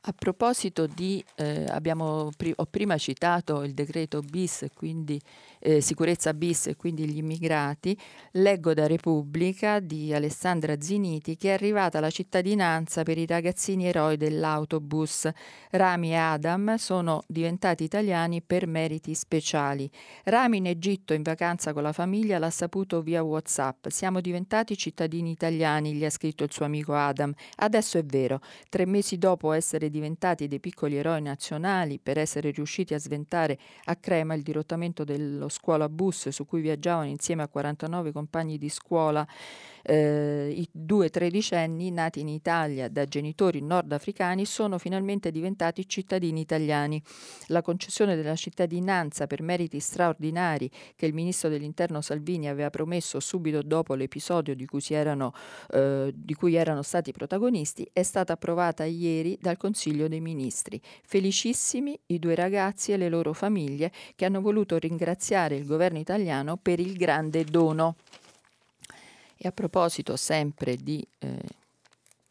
[0.05, 5.21] A proposito di, eh, abbiamo, ho prima citato il decreto bis, quindi
[5.63, 7.97] eh, sicurezza bis e quindi gli immigrati,
[8.33, 14.17] leggo da Repubblica di Alessandra Ziniti che è arrivata la cittadinanza per i ragazzini eroi
[14.17, 15.29] dell'autobus.
[15.71, 19.89] Rami e Adam sono diventati italiani per meriti speciali.
[20.25, 23.87] Rami in Egitto in vacanza con la famiglia l'ha saputo via Whatsapp.
[23.87, 27.33] Siamo diventati cittadini italiani, gli ha scritto il suo amico Adam.
[27.55, 32.93] Adesso è vero, tre mesi dopo essere diventati dei piccoli eroi nazionali per essere riusciti
[32.93, 38.11] a sventare a Crema il dirottamento dello scuola bus su cui viaggiavano insieme a 49
[38.11, 39.25] compagni di scuola
[39.83, 47.01] eh, i due tredicenni nati in Italia da genitori nordafricani sono finalmente diventati cittadini italiani.
[47.47, 53.61] La concessione della cittadinanza per meriti straordinari che il ministro dell'interno Salvini aveva promesso subito
[53.61, 55.33] dopo l'episodio di cui, erano,
[55.71, 60.79] eh, di cui erano stati protagonisti è stata approvata ieri dal Consiglio dei Ministri.
[61.05, 66.57] Felicissimi i due ragazzi e le loro famiglie che hanno voluto ringraziare il governo italiano
[66.57, 67.95] per il grande dono.
[69.45, 71.37] E a proposito sempre di eh,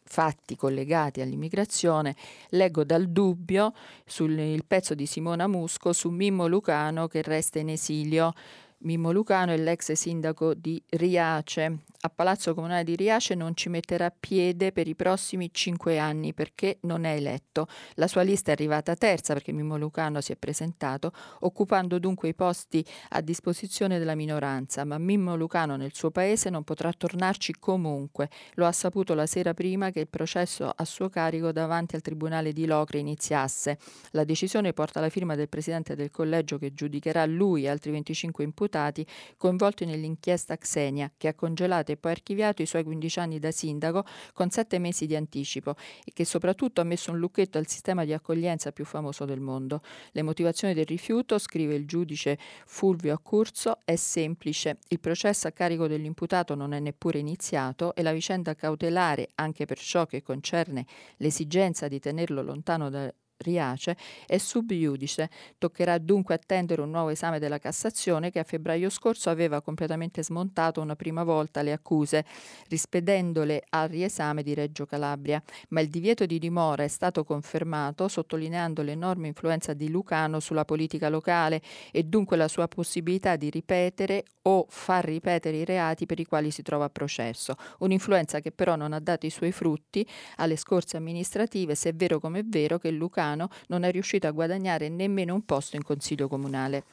[0.03, 2.16] fatti collegati all'immigrazione,
[2.48, 3.75] leggo dal dubbio
[4.07, 8.33] sul pezzo di Simona Musco su Mimmo Lucano che resta in esilio.
[8.79, 14.10] Mimmo Lucano è l'ex sindaco di Riace a Palazzo Comunale di Riace non ci metterà
[14.10, 17.68] piede per i prossimi cinque anni perché non è eletto.
[17.94, 22.34] La sua lista è arrivata terza perché Mimmo Lucano si è presentato, occupando dunque i
[22.34, 28.28] posti a disposizione della minoranza, ma Mimmo Lucano nel suo paese non potrà tornarci comunque.
[28.54, 32.52] Lo ha saputo la sera prima che il processo a suo carico davanti al Tribunale
[32.52, 33.78] di Locre iniziasse.
[34.10, 38.42] La decisione porta la firma del Presidente del Collegio che giudicherà lui e altri 25
[38.42, 43.50] imputati coinvolti nell'inchiesta Xenia, che ha congelato e poi archiviato i suoi 15 anni da
[43.50, 45.74] sindaco con sette mesi di anticipo
[46.05, 49.83] e che soprattutto ha messo un lucchetto al sistema di accoglienza più famoso del mondo.
[50.12, 54.78] Le motivazioni del rifiuto, scrive il giudice Fulvio Accurso, è semplice.
[54.88, 59.78] Il processo a carico dell'imputato non è neppure iniziato e la vicenda cautelare, anche per
[59.78, 65.31] ciò che concerne l'esigenza di tenerlo lontano da, Riace è sub iudice.
[65.59, 70.81] Toccherà dunque attendere un nuovo esame della Cassazione che a febbraio scorso aveva completamente smontato
[70.81, 72.24] una prima volta le accuse,
[72.68, 75.42] rispedendole al riesame di Reggio Calabria.
[75.68, 81.09] Ma il divieto di dimora è stato confermato, sottolineando l'enorme influenza di Lucano sulla politica
[81.09, 86.24] locale e dunque la sua possibilità di ripetere o far ripetere i reati per i
[86.24, 87.55] quali si trova a processo.
[87.78, 92.18] Un'influenza che però non ha dato i suoi frutti alle scorse amministrative, se è vero
[92.18, 95.83] come è vero che Lucano Milano non è riuscito a guadagnare nemmeno un posto in
[95.83, 96.85] consiglio comunale.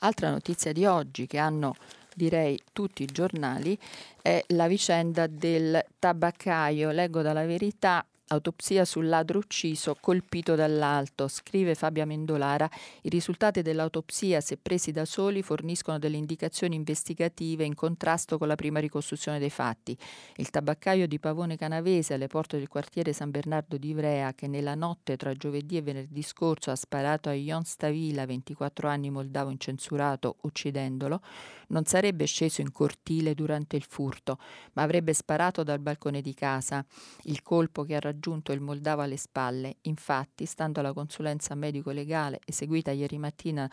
[0.00, 1.74] Altra notizia di oggi che hanno
[2.14, 3.78] direi tutti i giornali
[4.22, 6.90] è la vicenda del tabaccaio.
[6.90, 12.68] Leggo dalla verità Autopsia sul ladro ucciso colpito dall'alto, scrive Fabia Mendolara.
[13.02, 18.56] I risultati dell'autopsia, se presi da soli, forniscono delle indicazioni investigative in contrasto con la
[18.56, 19.96] prima ricostruzione dei fatti.
[20.38, 24.74] Il tabaccaio di Pavone Canavese, alle porte del quartiere San Bernardo di Ivrea, che nella
[24.74, 30.38] notte tra giovedì e venerdì scorso ha sparato a Ion Stavila, 24 anni moldavo incensurato,
[30.40, 31.20] uccidendolo,
[31.68, 34.38] non sarebbe sceso in cortile durante il furto,
[34.72, 36.84] ma avrebbe sparato dal balcone di casa.
[37.22, 38.14] Il colpo che ha raggiunto
[38.52, 43.70] il Moldavo alle spalle, infatti, stando alla consulenza medico-legale eseguita ieri mattina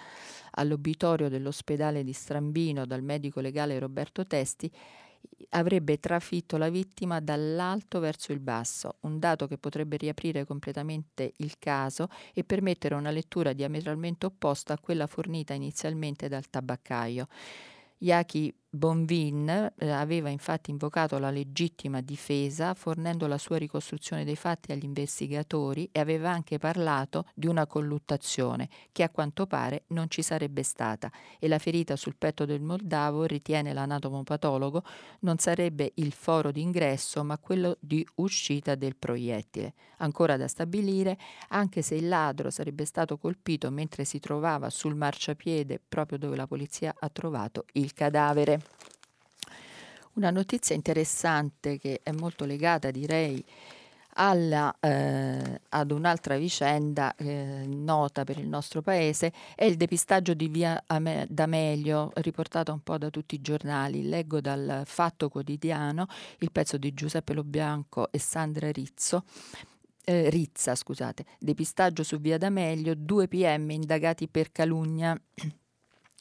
[0.52, 4.72] all'obitorio dell'ospedale di Strambino dal medico legale Roberto Testi,
[5.50, 11.58] avrebbe trafitto la vittima dall'alto verso il basso, un dato che potrebbe riaprire completamente il
[11.60, 17.28] caso e permettere una lettura diametralmente opposta a quella fornita inizialmente dal tabaccaio.
[18.00, 24.72] Yaki Bonvin eh, aveva infatti invocato la legittima difesa fornendo la sua ricostruzione dei fatti
[24.72, 30.24] agli investigatori e aveva anche parlato di una colluttazione che a quanto pare non ci
[30.24, 34.82] sarebbe stata e la ferita sul petto del Moldavo, ritiene l'anatomopatologo,
[35.20, 39.76] non sarebbe il foro d'ingresso ma quello di uscita del proiettile.
[39.98, 41.16] Ancora da stabilire
[41.50, 46.48] anche se il ladro sarebbe stato colpito mentre si trovava sul marciapiede proprio dove la
[46.48, 48.63] polizia ha trovato il cadavere.
[50.14, 53.44] Una notizia interessante che è molto legata, direi,
[54.16, 60.48] alla, eh, ad un'altra vicenda eh, nota per il nostro paese è il depistaggio di
[60.48, 60.84] via
[61.28, 64.08] D'Amelio, riportato un po' da tutti i giornali.
[64.08, 66.08] Leggo dal Fatto Quotidiano
[66.40, 69.24] il pezzo di Giuseppe Lobianco e Sandra Rizzo.
[70.06, 75.20] Eh, Rizza, scusate, depistaggio su via D'Amelio, due PM indagati per calunnia.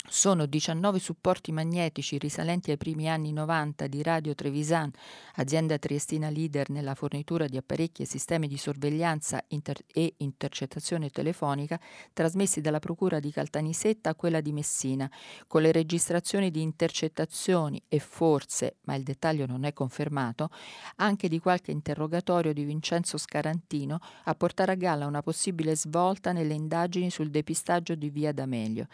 [0.09, 4.91] Sono 19 supporti magnetici risalenti ai primi anni 90 di Radio Trevisan,
[5.37, 11.81] azienda triestina leader nella fornitura di apparecchi e sistemi di sorveglianza inter- e intercettazione telefonica,
[12.13, 15.09] trasmessi dalla Procura di Caltanissetta a quella di Messina,
[15.47, 20.51] con le registrazioni di intercettazioni e forse, ma il dettaglio non è confermato,
[20.97, 26.55] anche di qualche interrogatorio di Vincenzo Scarantino a portare a galla una possibile svolta nelle
[26.55, 28.89] indagini sul depistaggio di Via D'Amelio.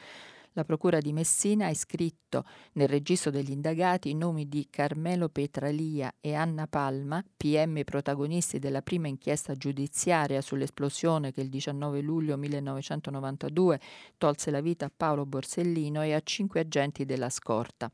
[0.59, 6.13] La Procura di Messina ha iscritto nel registro degli indagati i nomi di Carmelo Petralia
[6.21, 13.81] e Anna Palma, PM protagonisti della prima inchiesta giudiziaria sull'esplosione che il 19 luglio 1992
[14.19, 17.89] tolse la vita a Paolo Borsellino e a cinque agenti della scorta.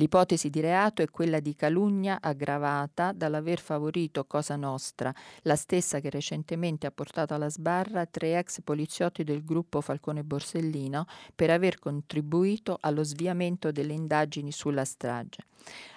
[0.00, 6.08] L'ipotesi di reato è quella di calunnia aggravata dall'aver favorito Cosa Nostra, la stessa che
[6.08, 12.78] recentemente ha portato alla sbarra tre ex poliziotti del gruppo Falcone Borsellino per aver contribuito
[12.80, 15.44] allo sviamento delle indagini sulla strage.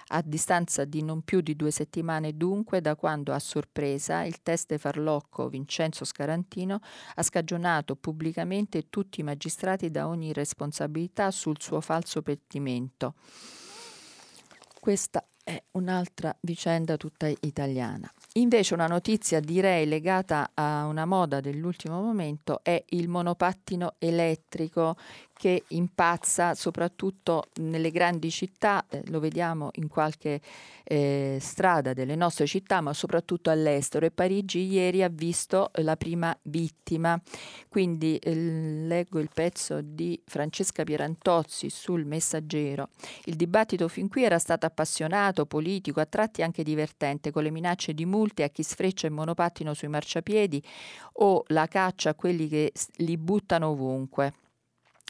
[0.08, 4.76] A distanza di non più di due settimane dunque da quando a sorpresa il test
[4.76, 6.78] farlocco Vincenzo Scarantino
[7.14, 13.14] ha scagionato pubblicamente tutti i magistrati da ogni responsabilità sul suo falso pentimento.
[14.84, 18.06] Questa è un'altra vicenda tutta italiana.
[18.34, 24.96] Invece una notizia direi legata a una moda dell'ultimo momento è il monopattino elettrico
[25.36, 30.40] che impazza soprattutto nelle grandi città, eh, lo vediamo in qualche
[30.84, 34.06] eh, strada delle nostre città, ma soprattutto all'estero.
[34.06, 37.20] E Parigi ieri ha visto la prima vittima.
[37.68, 42.90] Quindi eh, leggo il pezzo di Francesca Pierantozzi sul Messaggero.
[43.24, 47.92] Il dibattito fin qui era stato appassionato, politico, a tratti anche divertente, con le minacce
[47.92, 50.62] di multe a chi sfreccia in monopattino sui marciapiedi
[51.14, 54.43] o la caccia a quelli che li buttano ovunque.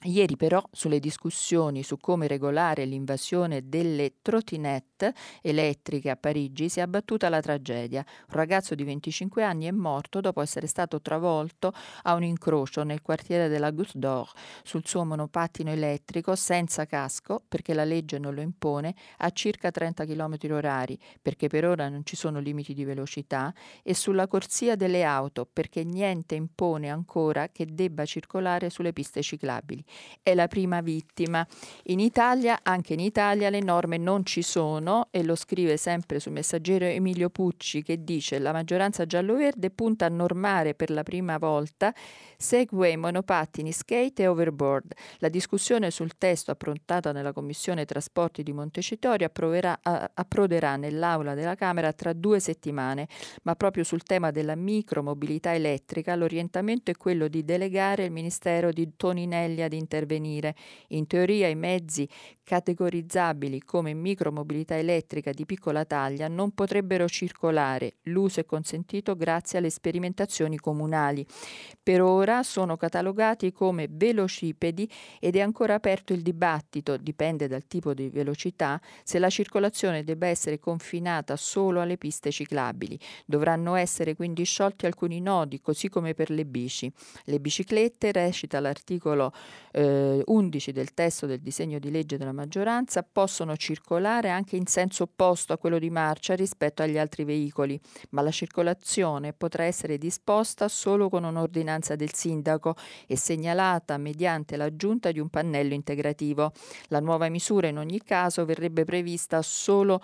[0.02, 6.82] Ieri però sulle discussioni su come regolare l'invasione delle trottinette elettriche a Parigi si è
[6.82, 8.04] abbattuta la tragedia.
[8.28, 11.72] Un ragazzo di 25 anni è morto dopo essere stato travolto
[12.02, 14.30] a un incrocio nel quartiere della Goutte d'Or
[14.62, 20.04] sul suo monopattino elettrico senza casco perché la legge non lo impone a circa 30
[20.04, 25.02] km orari perché per ora non ci sono limiti di velocità e sulla corsia delle
[25.04, 29.83] auto perché niente impone ancora che debba circolare sulle piste ciclabili
[30.22, 31.46] è la prima vittima.
[31.84, 36.32] In Italia, anche in Italia, le norme non ci sono e lo scrive sempre sul
[36.32, 41.94] messaggero Emilio Pucci che dice la maggioranza giallo-verde punta a normare per la prima volta
[42.44, 44.92] Segway, monopattini, skate e overboard.
[45.20, 52.12] La discussione sul testo approntata nella Commissione Trasporti di Montecitorio approderà nell'aula della Camera tra
[52.12, 53.08] due settimane,
[53.44, 58.92] ma proprio sul tema della micromobilità elettrica l'orientamento è quello di delegare il Ministero di
[58.94, 60.54] Toninelli ad intervenire.
[60.88, 62.06] In teoria i mezzi
[62.42, 67.94] categorizzabili come micromobilità elettrica di piccola taglia non potrebbero circolare.
[68.02, 71.26] L'uso è consentito grazie alle sperimentazioni comunali.
[71.82, 77.94] Per ora sono catalogati come velocipedi ed è ancora aperto il dibattito, dipende dal tipo
[77.94, 82.98] di velocità, se la circolazione debba essere confinata solo alle piste ciclabili.
[83.24, 86.90] Dovranno essere quindi sciolti alcuni nodi, così come per le bici.
[87.24, 89.32] Le biciclette, recita l'articolo
[89.72, 95.04] eh, 11 del testo del disegno di legge della maggioranza possono circolare anche in senso
[95.04, 97.78] opposto a quello di marcia rispetto agli altri veicoli,
[98.10, 102.74] ma la circolazione potrà essere disposta solo con un'ordinanza del sindaco
[103.06, 106.52] e segnalata mediante l'aggiunta di un pannello integrativo.
[106.88, 110.00] La nuova misura in ogni caso verrebbe prevista solo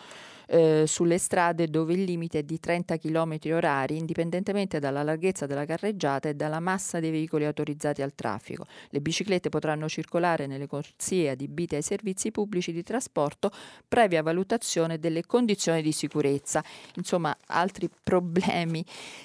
[0.50, 5.64] eh, sulle strade dove il limite è di 30 km orari, indipendentemente dalla larghezza della
[5.64, 8.66] carreggiata e dalla massa dei veicoli autorizzati al traffico.
[8.88, 13.52] Le biciclette potranno circolare nelle corsie adibite ai servizi pubblici di trasporto
[13.86, 16.64] previa valutazione delle condizioni di sicurezza.
[16.96, 18.84] Insomma, altri problemi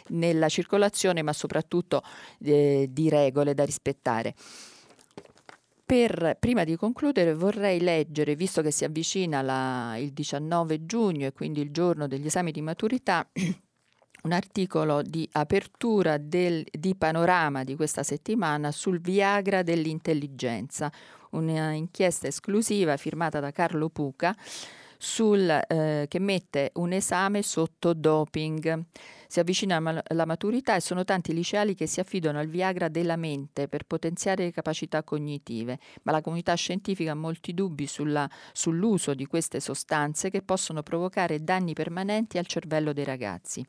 [0.10, 2.04] nella circolazione, ma soprattutto
[2.44, 4.36] eh, di regole da rispettare.
[5.86, 11.32] Per, prima di concludere vorrei leggere, visto che si avvicina la, il 19 giugno e
[11.32, 13.30] quindi il giorno degli esami di maturità,
[14.24, 20.92] un articolo di apertura del, di panorama di questa settimana sul Viagra dell'intelligenza,
[21.32, 24.36] un'inchiesta esclusiva firmata da Carlo Puca
[24.98, 28.84] sul, eh, che mette un esame sotto doping.
[29.28, 33.68] Si avvicina la maturità e sono tanti liceali che si affidano al Viagra della mente
[33.68, 39.26] per potenziare le capacità cognitive, ma la comunità scientifica ha molti dubbi sulla, sull'uso di
[39.26, 43.66] queste sostanze che possono provocare danni permanenti al cervello dei ragazzi.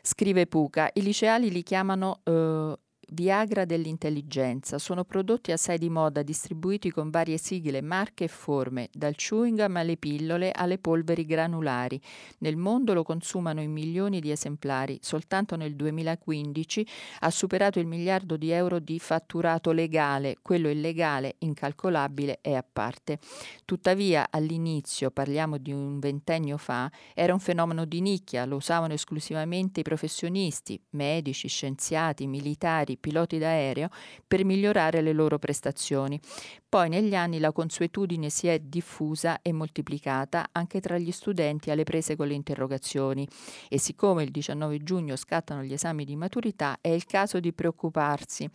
[0.00, 2.78] Scrive Puca, i liceali li chiamano eh,
[3.12, 9.14] Viagra dell'intelligenza sono prodotti assai di moda distribuiti con varie sigle, marche e forme, dal
[9.14, 12.00] chewing gum alle pillole alle polveri granulari.
[12.38, 14.98] Nel mondo lo consumano in milioni di esemplari.
[15.02, 16.86] Soltanto nel 2015
[17.20, 23.18] ha superato il miliardo di euro di fatturato legale, quello illegale, incalcolabile è a parte.
[23.64, 29.80] Tuttavia all'inizio, parliamo di un ventennio fa, era un fenomeno di nicchia, lo usavano esclusivamente
[29.80, 33.88] i professionisti, medici, scienziati, militari, ingegneri, piloti d'aereo
[34.26, 36.20] per migliorare le loro prestazioni.
[36.68, 41.84] Poi negli anni la consuetudine si è diffusa e moltiplicata anche tra gli studenti alle
[41.84, 43.26] prese con le interrogazioni
[43.68, 48.50] e siccome il 19 giugno scattano gli esami di maturità è il caso di preoccuparsi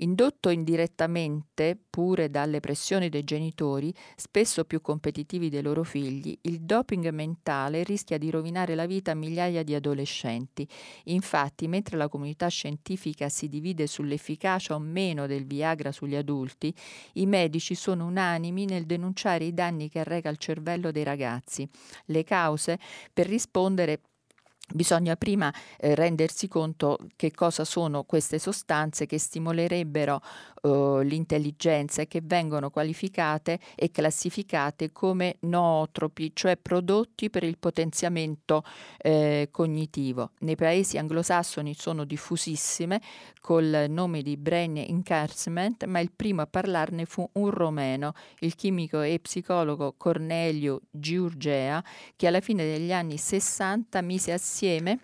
[0.00, 7.08] indotto indirettamente pure dalle pressioni dei genitori, spesso più competitivi dei loro figli, il doping
[7.10, 10.68] mentale rischia di rovinare la vita a migliaia di adolescenti.
[11.04, 16.74] Infatti, mentre la comunità scientifica si divide sull'efficacia o meno del Viagra sugli adulti,
[17.14, 21.68] i medici sono unanimi nel denunciare i danni che arreca al cervello dei ragazzi.
[22.06, 22.78] Le cause
[23.12, 24.00] per rispondere
[24.70, 30.20] Bisogna prima eh, rendersi conto che cosa sono queste sostanze che stimolerebbero
[30.62, 38.62] eh, l'intelligenza e che vengono qualificate e classificate come nootropi, cioè prodotti per il potenziamento
[38.98, 40.32] eh, cognitivo.
[40.40, 43.00] Nei paesi anglosassoni sono diffusissime
[43.40, 49.00] col nome di brain enhancement, ma il primo a parlarne fu un romeno, il chimico
[49.00, 51.82] e psicologo Cornelio Giurgea,
[52.16, 54.98] che alla fine degli anni 60 mise assieme insieme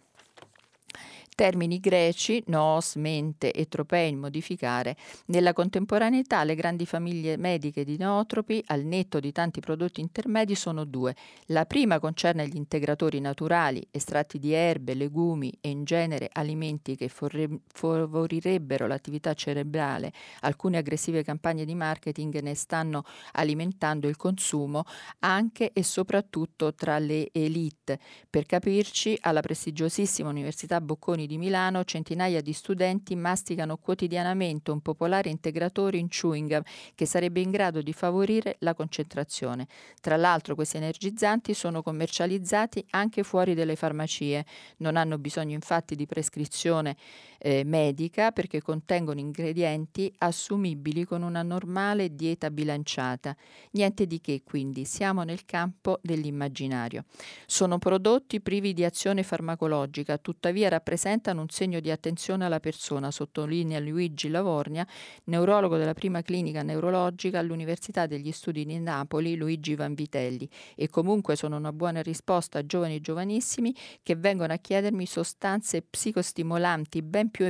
[1.34, 8.62] termini greci, nos, mente e tropein, modificare, nella contemporaneità le grandi famiglie mediche di nootropi,
[8.66, 11.14] al netto di tanti prodotti intermedi, sono due.
[11.46, 17.08] La prima concerne gli integratori naturali, estratti di erbe, legumi e in genere alimenti che
[17.08, 20.12] favorirebbero l'attività cerebrale.
[20.40, 24.84] Alcune aggressive campagne di marketing ne stanno alimentando il consumo
[25.20, 27.98] anche e soprattutto tra le elite.
[28.28, 34.80] Per capirci, alla prestigiosissima Università Bocconi Comuni di Milano centinaia di studenti masticano quotidianamente un
[34.80, 36.62] popolare integratore in chewing gum
[36.94, 39.66] che sarebbe in grado di favorire la concentrazione.
[40.00, 44.44] Tra l'altro questi energizzanti sono commercializzati anche fuori dalle farmacie,
[44.78, 46.96] non hanno bisogno infatti di prescrizione
[47.44, 53.36] eh, medica perché contengono ingredienti assumibili con una normale dieta bilanciata.
[53.72, 57.04] Niente di che quindi, siamo nel campo dell'immaginario.
[57.44, 63.78] Sono prodotti privi di azione farmacologica, tuttavia rappresentano un segno di attenzione alla persona, sottolinea
[63.78, 64.86] Luigi Lavornia,
[65.24, 71.58] neurologo della prima clinica neurologica all'Università degli Studi di Napoli, Luigi Vanvitelli, e comunque sono
[71.58, 77.46] una buona risposta a giovani e giovanissimi che vengono a chiedermi sostanze psicostimolanti ben più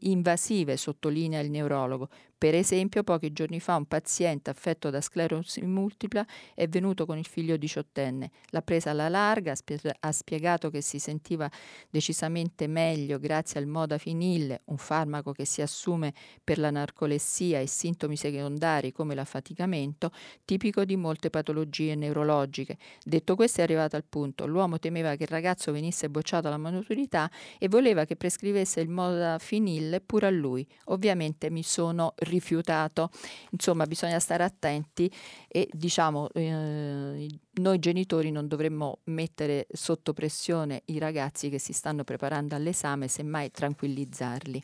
[0.00, 2.08] invasive, sottolinea il neurologo,
[2.38, 6.24] per esempio, pochi giorni fa un paziente affetto da sclerosi multipla
[6.54, 8.30] è venuto con il figlio diciottenne.
[8.50, 9.54] L'ha presa alla larga,
[10.00, 11.50] ha spiegato che si sentiva
[11.90, 16.14] decisamente meglio grazie al modafinil, un farmaco che si assume
[16.44, 20.12] per la narcolessia e sintomi secondari come l'affaticamento,
[20.44, 22.78] tipico di molte patologie neurologiche.
[23.04, 24.46] Detto questo è arrivato al punto.
[24.46, 27.28] L'uomo temeva che il ragazzo venisse bocciato alla maturità
[27.58, 30.64] e voleva che prescrivesse il modafinil pure a lui.
[30.84, 33.10] Ovviamente mi sono rifiutato.
[33.50, 35.10] Insomma, bisogna stare attenti
[35.48, 42.04] e diciamo eh, noi genitori non dovremmo mettere sotto pressione i ragazzi che si stanno
[42.04, 44.62] preparando all'esame, semmai tranquillizzarli.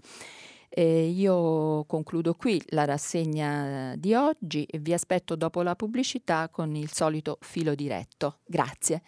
[0.77, 6.75] Eh, io concludo qui la rassegna di oggi e vi aspetto dopo la pubblicità con
[6.75, 8.41] il solito filo diretto.
[8.45, 9.03] Grazie.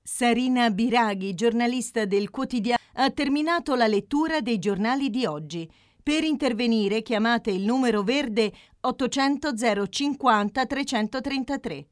[0.00, 5.68] Sarina Biraghi, giornalista del quotidiano, ha terminato la lettura dei giornali di oggi.
[6.08, 9.54] Per intervenire chiamate il numero verde 800
[9.88, 11.86] 050 333.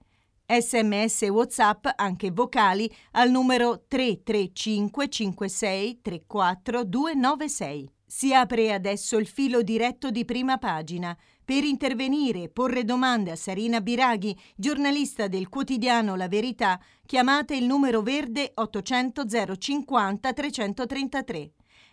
[0.47, 7.91] Sms e WhatsApp, anche vocali, al numero 335 56 34 296.
[8.07, 11.19] Si apre adesso il filo diretto di prima pagina.
[11.45, 17.65] Per intervenire e porre domande a Sarina Biraghi, giornalista del quotidiano La Verità, chiamate il
[17.65, 19.25] numero verde 800
[19.59, 21.51] 050 333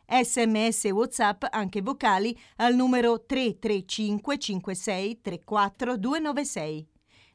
[0.08, 6.90] sms e whatsapp anche vocali al numero 335 56 34 296.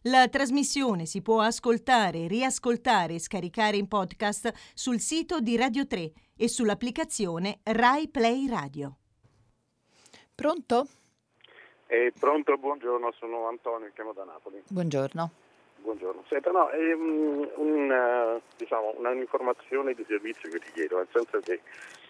[0.08, 6.12] La trasmissione si può ascoltare, riascoltare e scaricare in podcast sul sito di Radio 3
[6.36, 8.98] e sull'applicazione Rai Play Radio.
[10.34, 10.86] Pronto?
[11.88, 14.62] Eh, pronto, buongiorno, sono Antonio, chiamo da Napoli.
[14.68, 15.30] Buongiorno.
[15.78, 16.24] Buongiorno.
[16.28, 21.60] Senta, no, è un, un, diciamo, un'informazione di servizio che ti chiedo, nel senso che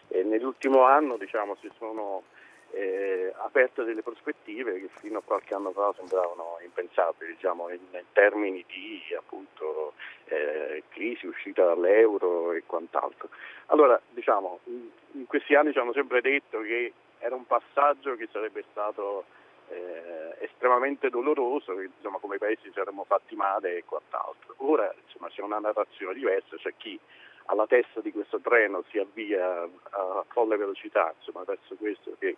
[0.08, 2.22] e nell'ultimo anno diciamo, si sono
[2.70, 8.04] eh, aperte delle prospettive che fino a qualche anno fa sembravano impensabili diciamo, in, in,
[8.12, 9.94] termini di appunto,
[10.26, 13.28] eh, crisi, uscita dall'euro e quant'altro.
[13.66, 18.64] Allora, diciamo, in, questi anni ci hanno sempre detto che era un passaggio che sarebbe
[18.70, 19.24] stato
[19.68, 24.54] eh, estremamente doloroso, che insomma, come paesi ci saremmo fatti male e quant'altro.
[24.58, 26.98] Ora insomma, c'è una narrazione diversa, c'è chi
[27.46, 32.36] alla testa di questo treno si avvia a folle velocità insomma, verso questo che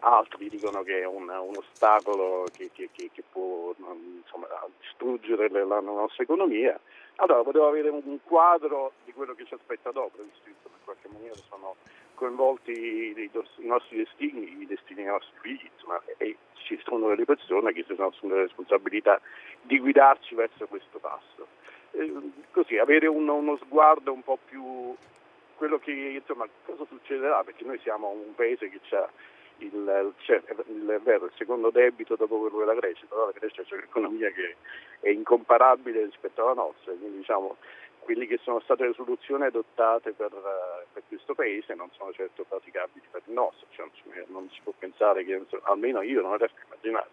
[0.00, 4.46] altri dicono che è un, un ostacolo che, che, che, che può insomma,
[4.80, 6.78] distruggere la, nostra economia.
[7.16, 11.08] Allora volevo avere un quadro di quello che ci aspetta dopo, visto che in qualche
[11.08, 11.76] maniera sono
[12.14, 17.24] coinvolti i, i nostri destini, i destini dei nostri figli, insomma, e ci sono delle
[17.24, 19.20] persone che si sono assunte la responsabilità
[19.62, 21.46] di guidarci verso questo passo.
[21.96, 22.12] Eh,
[22.50, 24.94] così avere un, uno sguardo un po' più
[25.56, 27.42] quello che insomma cosa succederà?
[27.42, 29.08] Perché noi siamo un paese che ha
[29.58, 33.76] il, cioè, il, vero, il, secondo debito dopo quello della Grecia, però la Grecia c'è
[33.76, 34.56] un'economia che
[35.00, 37.56] è incomparabile rispetto alla nostra, quindi diciamo
[38.00, 40.30] quelle che sono state le soluzioni adottate per,
[40.92, 43.88] per questo paese non sono certo praticabili per il nostro, cioè,
[44.28, 47.08] non si può pensare che, almeno io non riesco a immaginare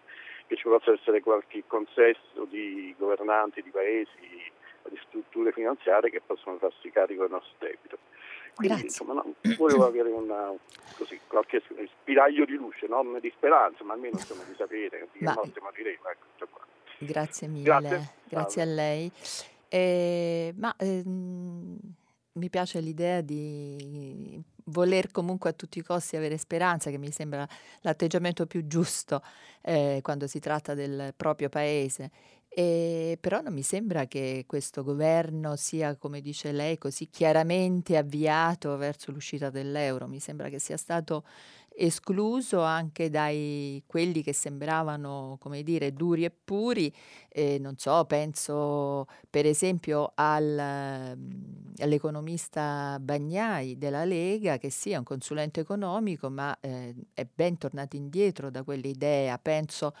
[0.46, 4.52] che ci possa essere qualche consesso di governanti di paesi
[4.88, 7.98] di strutture finanziarie che possono farsi carico del nostro debito.
[8.54, 8.86] Quindi Grazie.
[8.86, 10.52] insomma no, volevo avere una,
[10.96, 11.60] così, qualche
[12.00, 15.34] spiraglio di luce, non di speranza, ma almeno insomma, di sapere che ma...
[15.34, 16.08] notte moriremo.
[16.08, 16.62] Ecco,
[16.98, 19.10] Grazie mille, grazie, grazie a lei.
[19.68, 21.76] Eh, ma ehm,
[22.32, 27.46] mi piace l'idea di voler comunque a tutti i costi avere speranza, che mi sembra
[27.80, 29.22] l'atteggiamento più giusto
[29.62, 32.10] eh, quando si tratta del proprio paese.
[32.56, 38.76] E, però non mi sembra che questo governo sia, come dice lei, così chiaramente avviato
[38.76, 40.06] verso l'uscita dell'euro.
[40.06, 41.24] Mi sembra che sia stato
[41.76, 46.94] escluso anche dai quelli che sembravano, come dire, duri e puri.
[47.28, 50.56] Eh, non so, penso per esempio al,
[51.78, 58.48] all'economista Bagnai della Lega, che sia un consulente economico, ma eh, è ben tornato indietro
[58.48, 59.38] da quell'idea.
[59.38, 59.92] Penso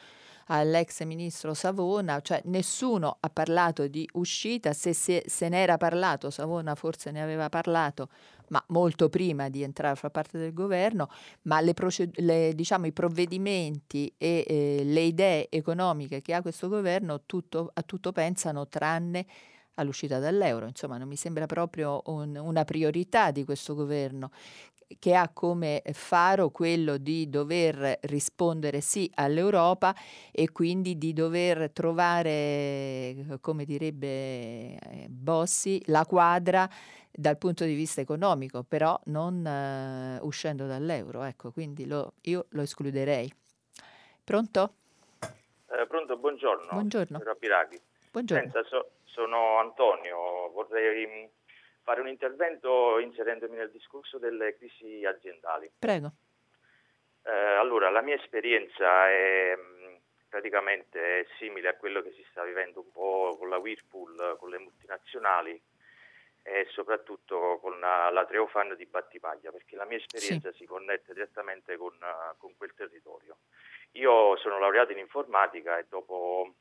[0.46, 6.30] all'ex ministro Savona, cioè nessuno ha parlato di uscita, se, se, se ne era parlato,
[6.30, 8.08] Savona forse ne aveva parlato,
[8.48, 11.08] ma molto prima di entrare a far parte del governo,
[11.42, 16.68] ma le proced- le, diciamo, i provvedimenti e eh, le idee economiche che ha questo
[16.68, 19.26] governo tutto, a tutto pensano tranne
[19.74, 20.66] all'uscita dall'euro.
[20.66, 24.30] Insomma, non mi sembra proprio un, una priorità di questo governo
[24.98, 29.94] che ha come faro quello di dover rispondere sì all'Europa
[30.30, 36.68] e quindi di dover trovare, come direbbe eh, Bossi, la quadra
[37.10, 41.22] dal punto di vista economico, però non uh, uscendo dall'euro.
[41.22, 43.32] Ecco, quindi lo, io lo escluderei.
[44.24, 44.74] Pronto?
[45.20, 46.70] Eh, pronto, buongiorno.
[46.72, 47.20] Buongiorno.
[48.10, 48.50] Buongiorno.
[48.50, 51.28] Senta, so, sono Antonio, vorrei
[51.84, 55.70] fare un intervento inserendomi nel discorso delle crisi aziendali.
[55.78, 56.12] Prego.
[57.22, 59.94] Eh, allora, la mia esperienza è mm,
[60.28, 64.58] praticamente simile a quello che si sta vivendo un po' con la Whirlpool, con le
[64.58, 65.62] multinazionali
[66.42, 70.58] e soprattutto con la, la Treofan di Battipaglia, perché la mia esperienza sì.
[70.58, 71.96] si connette direttamente con,
[72.38, 73.38] con quel territorio.
[73.92, 76.54] Io sono laureato in informatica e dopo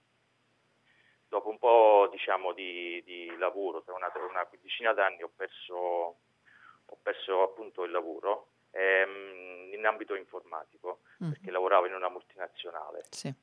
[1.34, 6.98] dopo un po' diciamo, di, di, lavoro, tra una, una, quindicina d'anni ho perso, ho
[7.02, 11.32] perso appunto il lavoro ehm, in ambito informatico, mm.
[11.32, 13.06] perché lavoravo in una multinazionale.
[13.10, 13.34] Sì.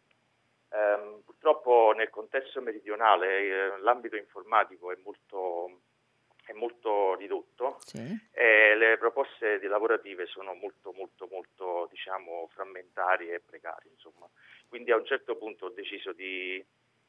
[0.73, 5.81] Ehm, purtroppo nel contesto meridionale eh, l'ambito informatico è molto,
[6.45, 7.99] è molto ridotto sì.
[8.31, 14.29] e le proposte lavorative sono molto molto molto diciamo frammentarie e precarie insomma.
[14.69, 16.65] quindi a un certo punto ho deciso di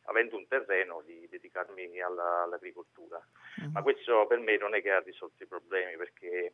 [0.05, 3.21] avendo un terreno, di dedicarmi alla, all'agricoltura.
[3.61, 3.71] Mm.
[3.73, 6.53] Ma questo per me non è che ha risolto i problemi perché...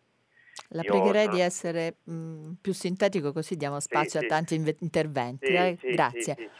[0.71, 1.35] La pregherei sono...
[1.35, 5.45] di essere mh, mm, più sintetico così diamo spazio sì, a tanti inve- interventi.
[5.45, 5.77] Eh?
[5.81, 6.51] Grazie.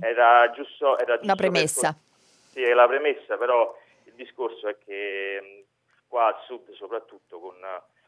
[0.00, 1.92] Era giusto, era giusto Una premessa.
[1.92, 2.02] Per...
[2.52, 7.56] Sì, è la premessa, però il discorso è che mh, qua al sud soprattutto con,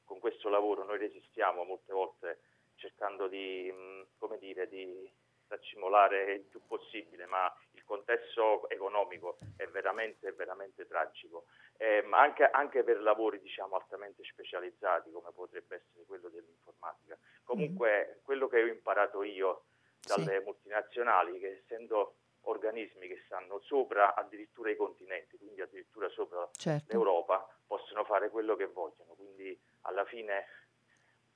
[0.04, 2.38] con, questo lavoro noi resistiamo molte volte
[2.76, 5.10] cercando di, mh, come dire, di
[5.48, 7.52] raccimolare il più possibile, ma
[7.86, 11.46] contesto economico è veramente, veramente tragico,
[11.78, 17.16] eh, ma anche, anche, per lavori diciamo, altamente specializzati come potrebbe essere quello dell'informatica.
[17.44, 18.24] Comunque mm.
[18.24, 19.64] quello che ho imparato io
[20.06, 20.44] dalle sì.
[20.44, 22.16] multinazionali, che essendo
[22.46, 26.92] organismi che stanno sopra addirittura i continenti, quindi addirittura sopra certo.
[26.92, 30.46] l'Europa, possono fare quello che vogliono, quindi alla fine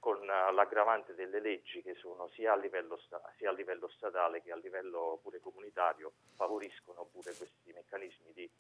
[0.01, 2.99] con eh, l'aggravante delle leggi che sono sia a, livello,
[3.37, 8.51] sia a livello statale che a livello pure comunitario favoriscono pure questi meccanismi di,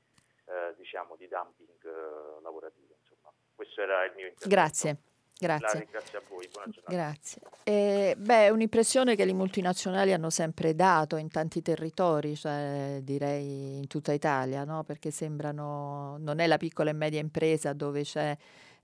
[0.44, 2.94] eh, diciamo, di dumping eh, lavorativo.
[3.00, 3.32] Insomma.
[3.54, 4.48] Questo era il mio intervento.
[4.48, 4.96] Grazie.
[5.40, 5.88] Grazie.
[5.90, 6.94] grazie a voi, buona giornata.
[6.94, 7.40] Grazie.
[7.64, 13.78] Eh, beh, è un'impressione che le multinazionali hanno sempre dato in tanti territori, cioè, direi
[13.78, 14.84] in tutta Italia, no?
[14.84, 18.36] perché sembrano, non è la piccola e media impresa dove c'è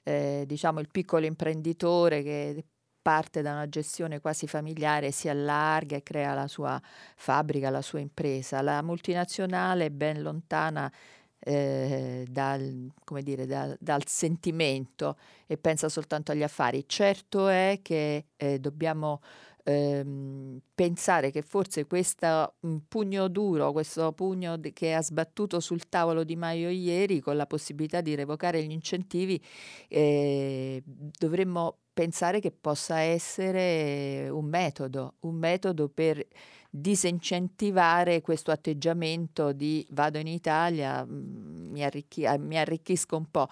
[0.08, 2.64] eh, diciamo il piccolo imprenditore che
[3.02, 6.80] parte da una gestione quasi familiare, si allarga e crea la sua
[7.16, 8.62] fabbrica, la sua impresa.
[8.62, 10.92] La multinazionale è ben lontana
[11.40, 12.88] eh, dal,
[13.22, 16.84] dire, dal, dal, sentimento e pensa soltanto agli affari.
[16.86, 19.20] Certo è che eh, dobbiamo
[19.66, 22.54] ehm, pensare che forse questo
[22.86, 28.00] pugno duro, questo pugno che ha sbattuto sul tavolo Di Maio ieri con la possibilità
[28.00, 29.42] di revocare gli incentivi,
[29.88, 36.24] eh, dovremmo pensare che possa essere un metodo, un metodo per
[36.70, 43.48] disincentivare questo atteggiamento di vado in Italia, mm, mi, arricchi- mi arricchisco un po',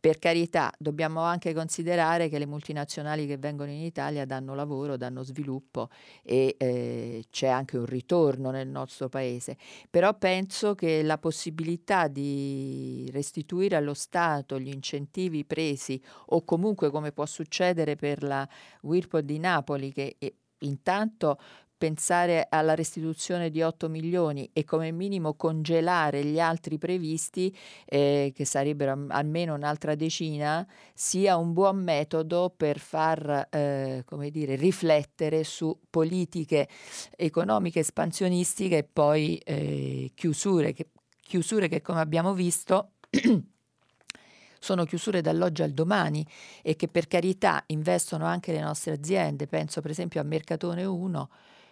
[0.00, 5.24] per carità, dobbiamo anche considerare che le multinazionali che vengono in Italia danno lavoro, danno
[5.24, 5.88] sviluppo
[6.22, 9.56] e eh, c'è anche un ritorno nel nostro paese.
[9.90, 17.10] Però penso che la possibilità di restituire allo Stato gli incentivi presi o comunque come
[17.10, 18.48] può succedere per la
[18.82, 21.38] Whirlpool di Napoli che eh, intanto
[21.78, 27.56] pensare alla restituzione di 8 milioni e come minimo congelare gli altri previsti,
[27.86, 34.56] eh, che sarebbero almeno un'altra decina, sia un buon metodo per far eh, come dire,
[34.56, 36.68] riflettere su politiche
[37.16, 40.88] economiche espansionistiche e poi eh, chiusure, che,
[41.20, 42.94] chiusure che come abbiamo visto
[44.58, 46.26] sono chiusure dall'oggi al domani
[46.62, 51.30] e che per carità investono anche le nostre aziende, penso per esempio a Mercatone 1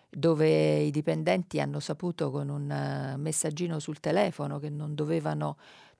[0.08, 5.56] dove i dipendenti hanno saputo con un eh, messaggino sul telefono che non dovevano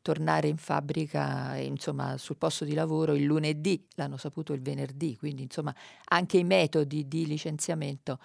[0.06, 5.42] tornare in fabbrica, insomma, sul posto di lavoro il lunedì, l'hanno saputo il venerdì, quindi
[5.42, 5.74] insomma
[6.10, 8.18] anche i metodi di licenziamento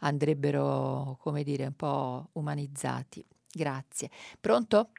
[0.00, 3.24] andrebbero, come dire, un po' umanizzati.
[3.52, 4.10] Grazie.
[4.40, 4.90] Pronto?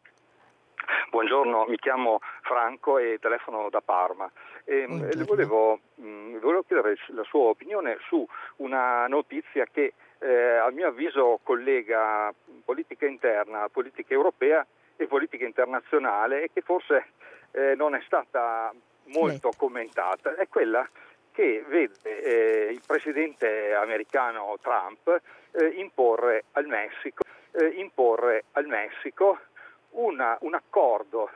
[1.11, 4.31] Buongiorno, mi chiamo Franco e telefono da Parma.
[4.63, 8.25] E, le volevo, mm, volevo chiedere la sua opinione su
[8.57, 14.65] una notizia che eh, a mio avviso collega politica interna, politica europea
[14.95, 17.05] e politica internazionale e che forse
[17.51, 18.73] eh, non è stata
[19.05, 20.87] molto commentata, è quella
[21.31, 29.39] che vede eh, il presidente americano Trump eh, imporre al Messico, eh, imporre al Messico
[29.91, 31.29] una, un accordo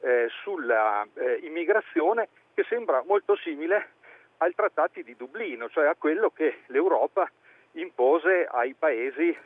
[0.00, 1.06] eh, sulla
[1.40, 3.96] immigrazione che sembra molto simile
[4.38, 7.28] ai trattati di Dublino, cioè a quello che l'Europa
[7.72, 9.36] impose ai paesi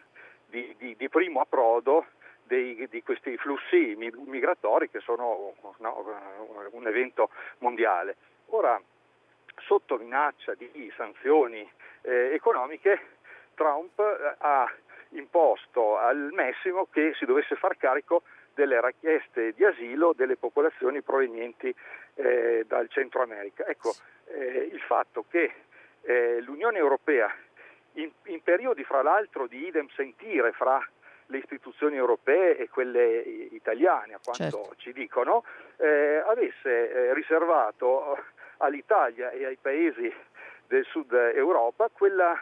[0.47, 2.07] di, di, di primo approdo
[2.45, 6.27] dei, di questi flussi migratori che sono no,
[6.71, 8.17] un evento mondiale.
[8.49, 8.81] Ora,
[9.59, 11.69] sotto minaccia di sanzioni
[12.03, 13.01] eh, economiche,
[13.55, 14.71] Trump eh, ha
[15.11, 18.23] imposto al Messico che si dovesse far carico
[18.55, 21.75] delle richieste di asilo delle popolazioni provenienti
[22.15, 23.67] eh, dal Centro America.
[23.67, 23.95] Ecco,
[24.27, 25.53] eh, il fatto che
[26.03, 27.35] eh, l'Unione Europea
[27.95, 30.85] in, in periodi fra l'altro di idem sentire fra
[31.27, 34.75] le istituzioni europee e quelle italiane, a quanto certo.
[34.77, 35.45] ci dicono,
[35.77, 38.19] eh, avesse eh, riservato
[38.59, 40.13] all'Italia e ai paesi
[40.67, 42.39] del sud Europa quella,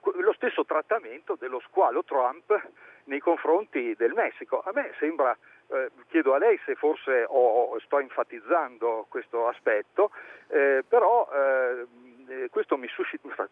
[0.00, 2.60] lo stesso trattamento dello squalo Trump
[3.04, 4.62] nei confronti del Messico.
[4.64, 5.36] A me sembra,
[5.68, 10.10] eh, chiedo a lei se forse ho, sto enfatizzando questo aspetto,
[10.48, 13.48] eh, però eh, questo mi suscita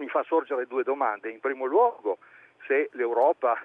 [0.00, 1.30] mi fa sorgere due domande.
[1.30, 2.18] In primo luogo,
[2.66, 3.60] se l'Europa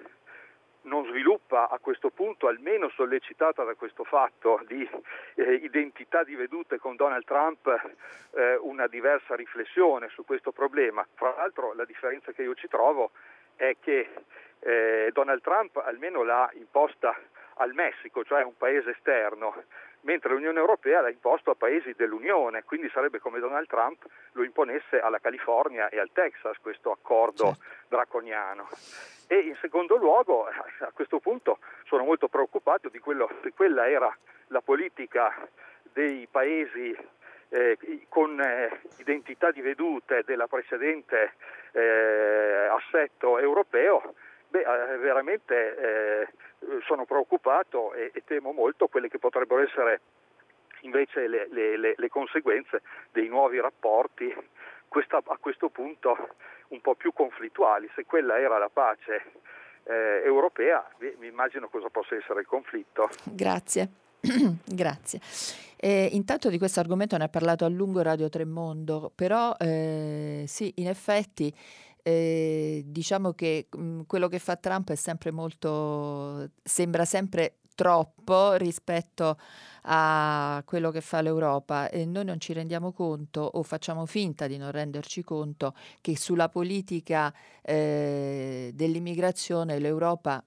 [0.84, 4.88] non sviluppa a questo punto, almeno sollecitata da questo fatto di
[5.36, 7.68] eh, identità di vedute con Donald Trump,
[8.36, 11.06] eh, una diversa riflessione su questo problema.
[11.16, 13.12] Fra l'altro la differenza che io ci trovo
[13.56, 14.10] è che
[14.60, 17.18] eh, Donald Trump almeno l'ha imposta
[17.56, 19.54] al Messico, cioè un paese esterno,
[20.02, 25.00] mentre l'Unione Europea l'ha imposto a paesi dell'Unione, quindi sarebbe come Donald Trump lo imponesse
[25.00, 28.68] alla California e al Texas questo accordo draconiano.
[29.28, 34.16] E in secondo luogo, a questo punto sono molto preoccupato di quello che quella era
[34.48, 35.34] la politica
[35.82, 36.96] dei paesi
[37.50, 37.78] eh,
[38.10, 41.34] con eh, identità di vedute della precedente
[41.72, 44.14] eh, assetto europeo,
[44.56, 46.28] beh, eh, veramente eh,
[46.86, 50.02] sono preoccupato e, e, temo molto quelle che potrebbero essere
[50.82, 52.82] invece le, le, le, conseguenze
[53.12, 54.34] dei nuovi rapporti
[54.88, 56.36] questa, a questo punto
[56.70, 57.90] un po' più conflittuali.
[57.96, 59.24] Se quella era la pace
[59.84, 60.88] eh, europea,
[61.18, 63.10] mi immagino cosa possa essere il conflitto.
[63.24, 63.90] Grazie.
[64.64, 65.20] Grazie.
[65.78, 70.72] Eh, intanto di questo argomento ne ha parlato a lungo Radio Tremondo, però eh, sì,
[70.78, 71.54] in effetti
[72.12, 79.38] diciamo che mh, quello che fa Trump è sempre molto, sembra sempre troppo rispetto
[79.84, 84.58] a quello che fa l'Europa e noi non ci rendiamo conto o facciamo finta di
[84.58, 87.32] non renderci conto che sulla politica
[87.62, 90.44] eh, dell'immigrazione l'Europa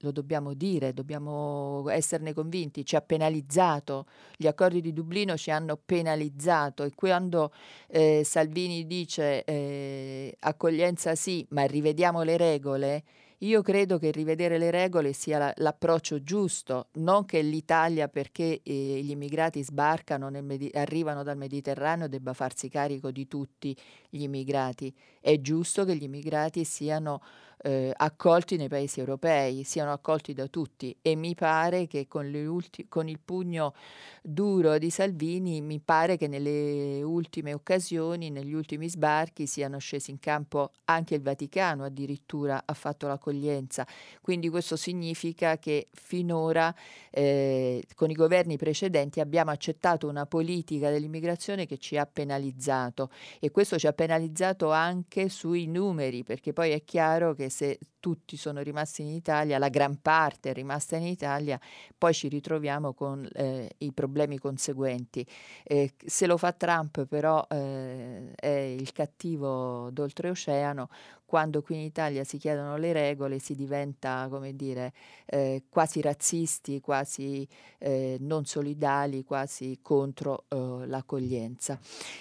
[0.00, 5.76] lo dobbiamo dire, dobbiamo esserne convinti, ci ha penalizzato, gli accordi di Dublino ci hanno
[5.82, 7.52] penalizzato e quando
[7.88, 13.04] eh, Salvini dice eh, accoglienza sì, ma rivediamo le regole,
[13.40, 19.00] io credo che rivedere le regole sia la, l'approccio giusto, non che l'Italia, perché eh,
[19.02, 23.76] gli immigrati sbarcano, Medi- arrivano dal Mediterraneo, debba farsi carico di tutti
[24.08, 24.94] gli immigrati.
[25.20, 27.20] È giusto che gli immigrati siano
[27.62, 32.86] eh, accolti nei paesi europei, siano accolti da tutti e mi pare che con, ulti-
[32.88, 33.74] con, il pugno
[34.22, 40.18] duro di Salvini, mi pare che nelle ultime occasioni, negli ultimi sbarchi, siano scesi in
[40.18, 43.86] campo anche il Vaticano addirittura ha fatto l'accoglienza.
[44.20, 46.74] Quindi questo significa che finora
[47.10, 53.50] eh, con i governi precedenti abbiamo accettato una politica dell'immigrazione che ci ha penalizzato e
[53.50, 58.60] questo ci ha penalizzato anche sui numeri, perché poi è chiaro che se tutti sono
[58.62, 61.58] rimasti in Italia, la gran parte è rimasta in Italia,
[61.96, 65.26] poi ci ritroviamo con eh, i problemi conseguenti.
[65.64, 70.88] Eh, se lo fa Trump però eh, è il cattivo d'oltreoceano,
[71.26, 74.92] quando qui in Italia si chiedono le regole si diventa, come dire,
[75.26, 77.46] eh, quasi razzisti, quasi
[77.78, 81.78] eh, non solidali, quasi contro eh, l'accoglienza.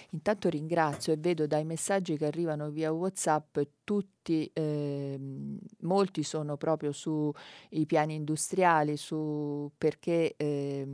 [0.10, 5.18] Intanto ringrazio e vedo dai messaggi che arrivano via WhatsApp tutti, eh,
[5.82, 10.86] molti sono proprio sui piani industriali, su perché eh,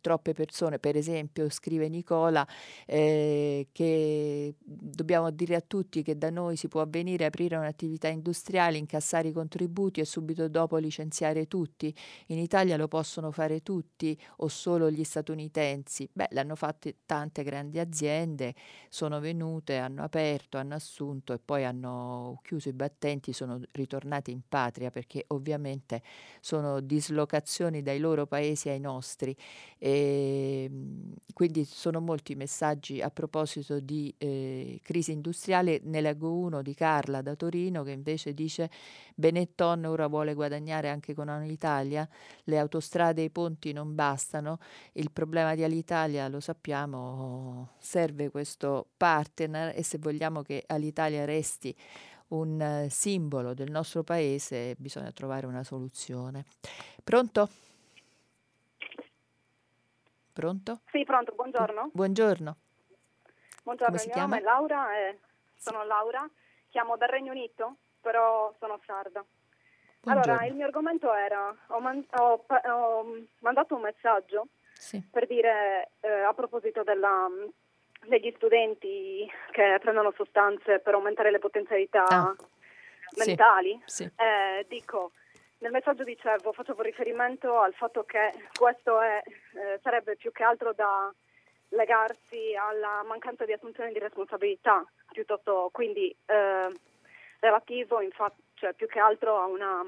[0.00, 2.46] troppe persone, per esempio scrive Nicola
[2.86, 8.78] eh, che dobbiamo dire a tutti che da noi si può avvenire aprire un'attività industriale,
[8.78, 11.94] incassare i contributi e subito dopo licenziare tutti.
[12.26, 16.08] In Italia lo possono fare tutti o solo gli statunitensi?
[16.12, 18.54] Beh, l'hanno fatto tante grandi aziende,
[18.88, 24.40] sono venute, hanno aperto, hanno assunto e poi hanno chiuso i battenti, sono ritornati in
[24.48, 26.02] patria perché ovviamente
[26.40, 29.36] sono dislocazioni dai loro paesi ai nostri.
[29.84, 35.80] E, ehm, quindi sono molti messaggi a proposito di eh, crisi industriale.
[35.82, 38.70] Ne leggo uno di Carla da Torino che invece dice
[39.16, 42.08] Benetton ora vuole guadagnare anche con Alitalia,
[42.44, 44.58] le autostrade e i ponti non bastano,
[44.92, 51.74] il problema di Alitalia lo sappiamo, serve questo partner e se vogliamo che Alitalia resti
[52.28, 56.44] un simbolo del nostro paese bisogna trovare una soluzione.
[57.02, 57.48] Pronto?
[60.32, 60.80] Pronto?
[60.90, 61.90] Sì, pronto, buongiorno.
[61.92, 62.56] Buongiorno.
[63.64, 64.36] Buongiorno, il mio chiama?
[64.36, 65.18] nome è Laura, e
[65.56, 66.28] sono Laura,
[66.70, 69.22] chiamo dal Regno Unito, però sono sarda.
[70.00, 70.32] Buongiorno.
[70.32, 75.02] Allora, il mio argomento era, ho, man- ho, ho mandato un messaggio sì.
[75.10, 77.28] per dire, eh, a proposito della,
[78.06, 82.34] degli studenti che prendono sostanze per aumentare le potenzialità ah.
[83.16, 84.04] mentali, sì.
[84.04, 84.10] Sì.
[84.16, 85.12] Eh, dico,
[85.62, 90.72] nel messaggio dicevo, facevo riferimento al fatto che questo è, eh, sarebbe più che altro
[90.72, 91.12] da
[91.68, 96.68] legarsi alla mancanza di assunzione di responsabilità, piuttosto quindi eh,
[97.38, 99.82] relativo infatti, cioè, più che altro a una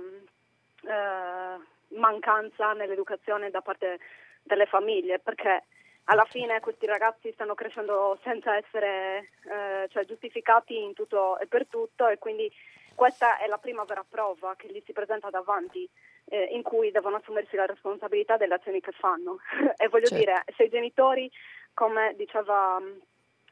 [0.85, 1.61] eh,
[1.99, 3.99] mancanza nell'educazione da parte
[4.45, 5.65] delle famiglie, perché
[6.05, 11.67] alla fine questi ragazzi stanno crescendo senza essere eh, cioè, giustificati in tutto e per
[11.67, 12.51] tutto e quindi
[12.95, 15.89] questa è la prima vera prova che gli si presenta davanti,
[16.27, 19.39] eh, in cui devono assumersi la responsabilità delle azioni che fanno.
[19.77, 20.25] e voglio certo.
[20.25, 21.31] dire, se i genitori,
[21.73, 22.99] come diceva mm,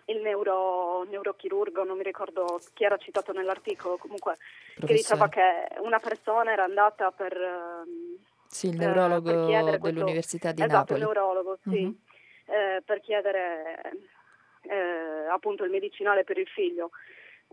[0.07, 4.36] il neuro, neurochirurgo, non mi ricordo chi era citato nell'articolo, comunque,
[4.74, 4.86] Professore.
[4.86, 7.36] che diceva che una persona era andata per...
[7.36, 8.14] Mm,
[8.47, 11.01] sì, il neurologo per dell'Università di esatto, Napoli.
[11.01, 11.93] Esatto, il neurologo, sì, mm-hmm.
[12.47, 13.80] eh, per chiedere
[14.62, 16.90] eh, appunto il medicinale per il figlio.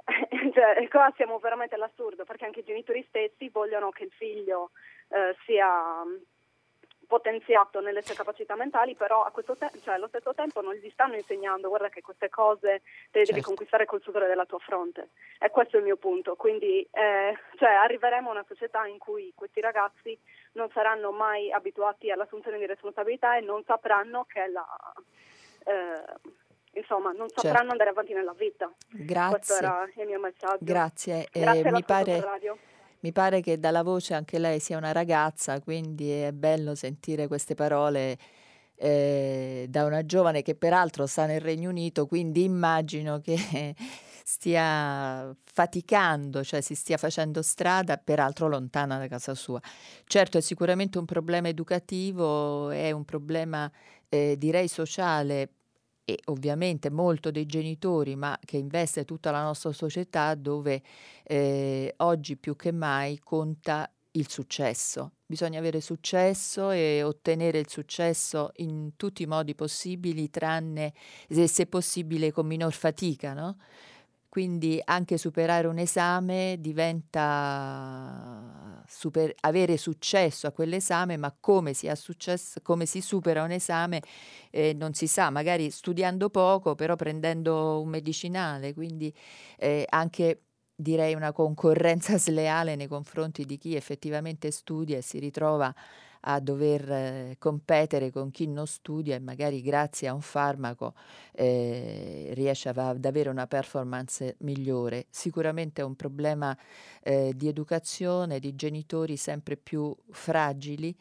[0.53, 4.72] cioè, qua siamo veramente all'assurdo perché anche i genitori stessi vogliono che il figlio
[5.10, 6.16] eh, sia mm,
[7.07, 10.89] potenziato nelle sue capacità mentali, però a questo te- cioè, allo stesso tempo non gli
[10.91, 13.32] stanno insegnando guarda che queste cose te le certo.
[13.32, 15.10] devi conquistare col sudore della tua fronte.
[15.39, 16.36] E questo è il mio punto.
[16.36, 20.18] Quindi eh, cioè, arriveremo a una società in cui questi ragazzi
[20.53, 24.66] non saranno mai abituati all'assunzione di responsabilità e non sapranno che la...
[25.66, 27.72] Eh, insomma non sapranno certo.
[27.72, 28.72] andare avanti nella vita.
[28.89, 29.38] Grazie.
[29.38, 30.57] Questo era il mio messaggio.
[30.61, 31.28] Grazie.
[31.32, 32.24] Grazie eh, mi, pare,
[32.99, 37.55] mi pare che dalla voce anche lei sia una ragazza, quindi è bello sentire queste
[37.55, 38.17] parole.
[38.82, 43.36] Eh, da una giovane che peraltro sta nel Regno Unito, quindi immagino che
[44.24, 49.59] stia faticando, cioè si stia facendo strada, peraltro lontana da casa sua.
[50.05, 53.70] Certo è sicuramente un problema educativo, è un problema
[54.07, 55.49] eh, direi sociale
[56.10, 60.82] e ovviamente molto dei genitori, ma che investe tutta la nostra società dove
[61.24, 65.12] eh, oggi più che mai conta il successo.
[65.28, 70.93] Bisogna avere successo e ottenere il successo in tutti i modi possibili, tranne
[71.30, 73.57] se, se possibile con minor fatica, no?
[74.30, 77.24] Quindi anche superare un esame diventa
[78.88, 84.02] super, avere successo a quell'esame, ma come si, successo, come si supera un esame
[84.52, 89.12] eh, non si sa, magari studiando poco, però prendendo un medicinale, quindi
[89.58, 90.44] eh, anche
[90.76, 95.74] direi una concorrenza sleale nei confronti di chi effettivamente studia e si ritrova
[96.22, 100.93] a dover eh, competere con chi non studia e magari grazie a un farmaco
[101.32, 105.05] eh, riesce ad avere una performance migliore.
[105.09, 106.57] Sicuramente è un problema
[107.01, 110.95] eh, di educazione, di genitori sempre più fragili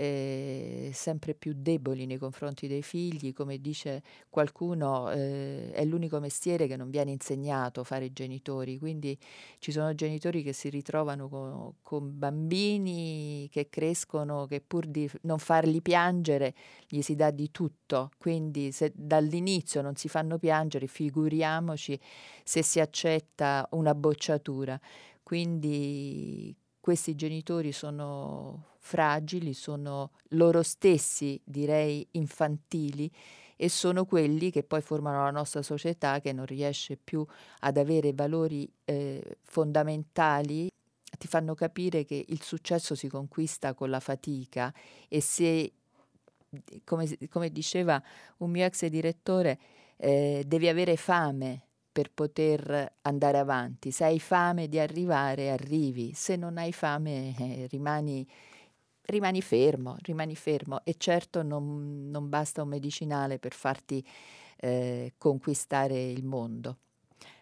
[0.00, 6.68] eh, sempre più deboli nei confronti dei figli, come dice qualcuno, eh, è l'unico mestiere
[6.68, 9.18] che non viene insegnato fare i genitori, quindi
[9.58, 15.40] ci sono genitori che si ritrovano con, con bambini che crescono, che pur di non
[15.40, 16.54] farli piangere
[16.86, 21.98] gli si dà di tutto, quindi se dall'inizio non si fanno piangere, figuriamoci
[22.44, 24.80] se si accetta una bocciatura.
[25.24, 26.56] Quindi
[26.88, 33.12] questi genitori sono fragili, sono loro stessi, direi, infantili
[33.56, 37.22] e sono quelli che poi formano la nostra società che non riesce più
[37.58, 40.70] ad avere valori eh, fondamentali.
[41.18, 44.72] Ti fanno capire che il successo si conquista con la fatica
[45.08, 45.70] e se,
[46.84, 48.02] come, come diceva
[48.38, 49.58] un mio ex direttore,
[49.98, 51.67] eh, devi avere fame
[51.98, 53.90] per poter andare avanti.
[53.90, 56.12] Se hai fame di arrivare, arrivi.
[56.14, 58.24] Se non hai fame, eh, rimani,
[59.06, 60.80] rimani, fermo, rimani fermo.
[60.84, 64.06] E certo non, non basta un medicinale per farti
[64.58, 66.76] eh, conquistare il mondo.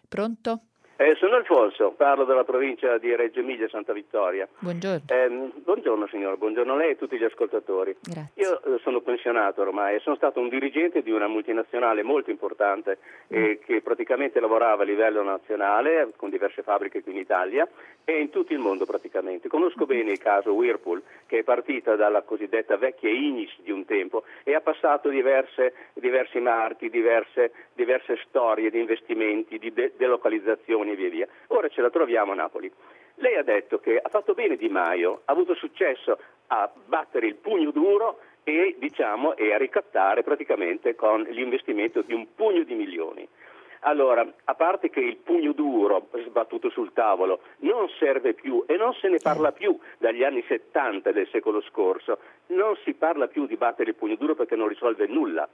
[0.07, 0.69] Pronto?
[0.99, 4.47] Eh, sono Alfonso, parlo della provincia di Reggio Emilia Santa Vittoria.
[4.57, 5.03] Buongiorno.
[5.05, 7.95] Eh, buongiorno signora, buongiorno a lei e a tutti gli ascoltatori.
[8.01, 8.31] Grazie.
[8.33, 12.97] Io eh, sono pensionato ormai e sono stato un dirigente di una multinazionale molto importante
[13.31, 13.53] mm.
[13.63, 17.67] che praticamente lavorava a livello nazionale con diverse fabbriche qui in Italia
[18.03, 19.49] e in tutto il mondo praticamente.
[19.49, 19.87] Conosco mm.
[19.87, 24.55] bene il caso Whirlpool che è partita dalla cosiddetta vecchia Inis di un tempo e
[24.55, 31.09] ha passato diverse, diversi marchi, diverse, diverse storie di investimenti, di de- delocalizzazioni e via
[31.09, 31.27] via.
[31.47, 32.71] Ora ce la troviamo a Napoli.
[33.15, 37.35] Lei ha detto che ha fatto bene Di Maio, ha avuto successo a battere il
[37.35, 43.27] pugno duro e, diciamo, e a ricattare praticamente con l'investimento di un pugno di milioni.
[43.81, 48.93] Allora, a parte che il pugno duro sbattuto sul tavolo non serve più e non
[48.93, 53.55] se ne parla più dagli anni 70 del secolo scorso, non si parla più di
[53.55, 55.47] battere il pugno duro perché non risolve nulla.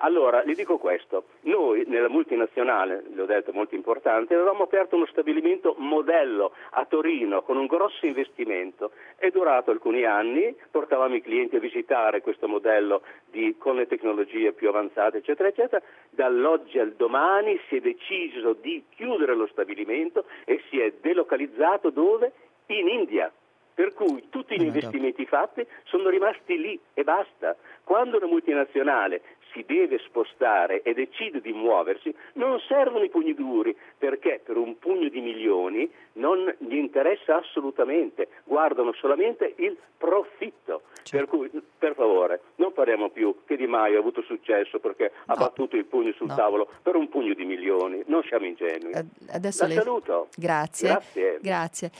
[0.00, 5.06] Allora, le dico questo, noi nella multinazionale, le ho detto molto importante, avevamo aperto uno
[5.06, 11.56] stabilimento modello a Torino con un grosso investimento, è durato alcuni anni, portavamo i clienti
[11.56, 17.58] a visitare questo modello di, con le tecnologie più avanzate, eccetera, eccetera, dall'oggi al domani
[17.68, 22.32] si è deciso di chiudere lo stabilimento e si è delocalizzato dove?
[22.66, 23.32] In India.
[23.78, 27.54] Per cui tutti gli investimenti fatti sono rimasti lì e basta.
[27.84, 29.22] Quando una multinazionale
[29.52, 34.80] si deve spostare e decide di muoversi, non servono i pugni duri, perché per un
[34.80, 40.82] pugno di milioni non gli interessa assolutamente, guardano solamente il profitto.
[41.04, 41.16] Certo.
[41.16, 45.34] Per cui, per favore, non parliamo più che Di Maio ha avuto successo perché no.
[45.34, 46.34] ha battuto il pugno sul no.
[46.34, 48.92] tavolo per un pugno di milioni, non siamo ingenui.
[49.30, 49.74] Adesso La le...
[49.74, 50.28] saluto.
[50.36, 50.88] Grazie.
[50.88, 51.38] Grazie.
[51.40, 51.90] Grazie.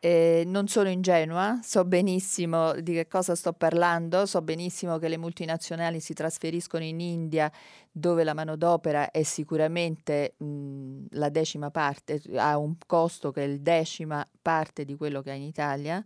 [0.00, 5.16] Eh, non sono ingenua, so benissimo di che cosa sto parlando, so benissimo che le
[5.16, 7.50] multinazionali si trasferiscono in India
[7.90, 13.60] dove la manodopera è sicuramente mh, la decima parte, ha un costo che è il
[13.60, 16.04] decima parte di quello che ha in Italia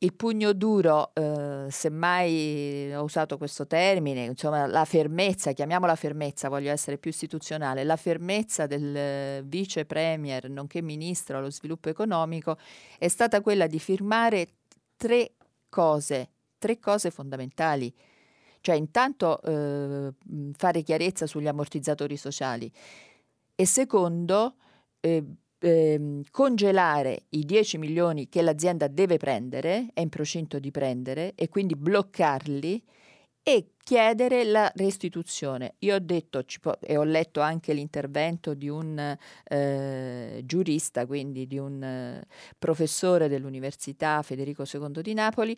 [0.00, 6.70] il pugno duro, eh, semmai ho usato questo termine, insomma la fermezza, chiamiamola fermezza, voglio
[6.70, 12.58] essere più istituzionale, la fermezza del vice premier, nonché ministro allo sviluppo economico,
[12.96, 14.48] è stata quella di firmare
[14.96, 15.32] tre
[15.68, 17.92] cose, tre cose fondamentali.
[18.60, 20.12] Cioè intanto eh,
[20.56, 22.70] fare chiarezza sugli ammortizzatori sociali
[23.54, 24.56] e secondo
[25.00, 25.24] eh,
[25.58, 31.48] ehm, congelare i 10 milioni che l'azienda deve prendere, è in procinto di prendere, e
[31.48, 32.82] quindi bloccarli
[33.42, 35.76] e chiedere la restituzione.
[35.78, 41.56] Io ho detto può, e ho letto anche l'intervento di un eh, giurista, quindi di
[41.56, 42.26] un eh,
[42.58, 45.56] professore dell'Università Federico II di Napoli,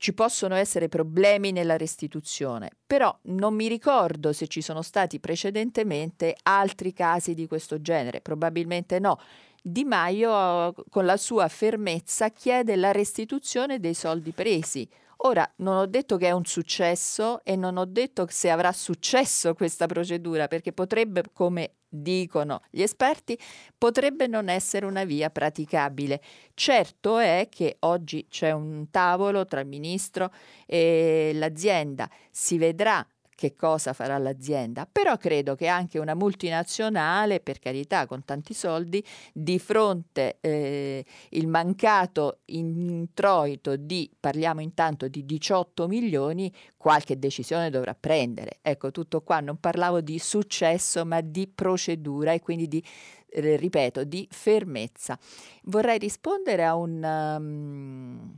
[0.00, 6.34] ci possono essere problemi nella restituzione, però non mi ricordo se ci sono stati precedentemente
[6.44, 9.18] altri casi di questo genere, probabilmente no.
[9.62, 14.88] Di Maio, con la sua fermezza, chiede la restituzione dei soldi presi.
[15.22, 19.52] Ora, non ho detto che è un successo e non ho detto se avrà successo
[19.52, 23.38] questa procedura, perché potrebbe, come dicono gli esperti,
[23.76, 26.22] potrebbe non essere una via praticabile.
[26.54, 30.32] Certo è che oggi c'è un tavolo tra il ministro
[30.64, 33.06] e l'azienda, si vedrà
[33.40, 39.02] che cosa farà l'azienda, però credo che anche una multinazionale, per carità, con tanti soldi,
[39.32, 47.96] di fronte eh, il mancato introito di, parliamo intanto di 18 milioni, qualche decisione dovrà
[47.98, 48.58] prendere.
[48.60, 52.84] Ecco, tutto qua, non parlavo di successo, ma di procedura e quindi di
[53.30, 55.18] eh, ripeto, di fermezza.
[55.62, 58.36] Vorrei rispondere a un um,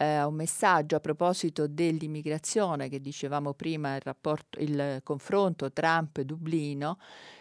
[0.00, 6.98] eh, un messaggio a proposito dell'immigrazione che dicevamo prima, il, rapporto, il confronto Trump-Dublino.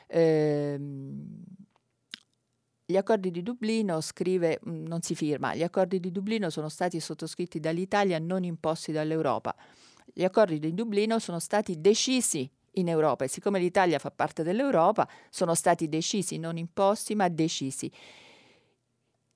[0.08, 1.44] Ehm,
[2.86, 7.00] gli accordi di Dublino scrive, mm, non si firma, gli accordi di Dublino sono stati
[7.00, 9.56] sottoscritti dall'Italia, non imposti dall'Europa.
[10.14, 15.08] Gli accordi di Dublino sono stati decisi in Europa e siccome l'Italia fa parte dell'Europa,
[15.30, 17.90] sono stati decisi, non imposti, ma decisi.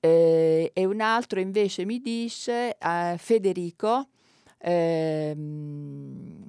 [0.04, 4.08] Eh, e un altro invece mi dice, eh, Federico,
[4.58, 6.46] ehm,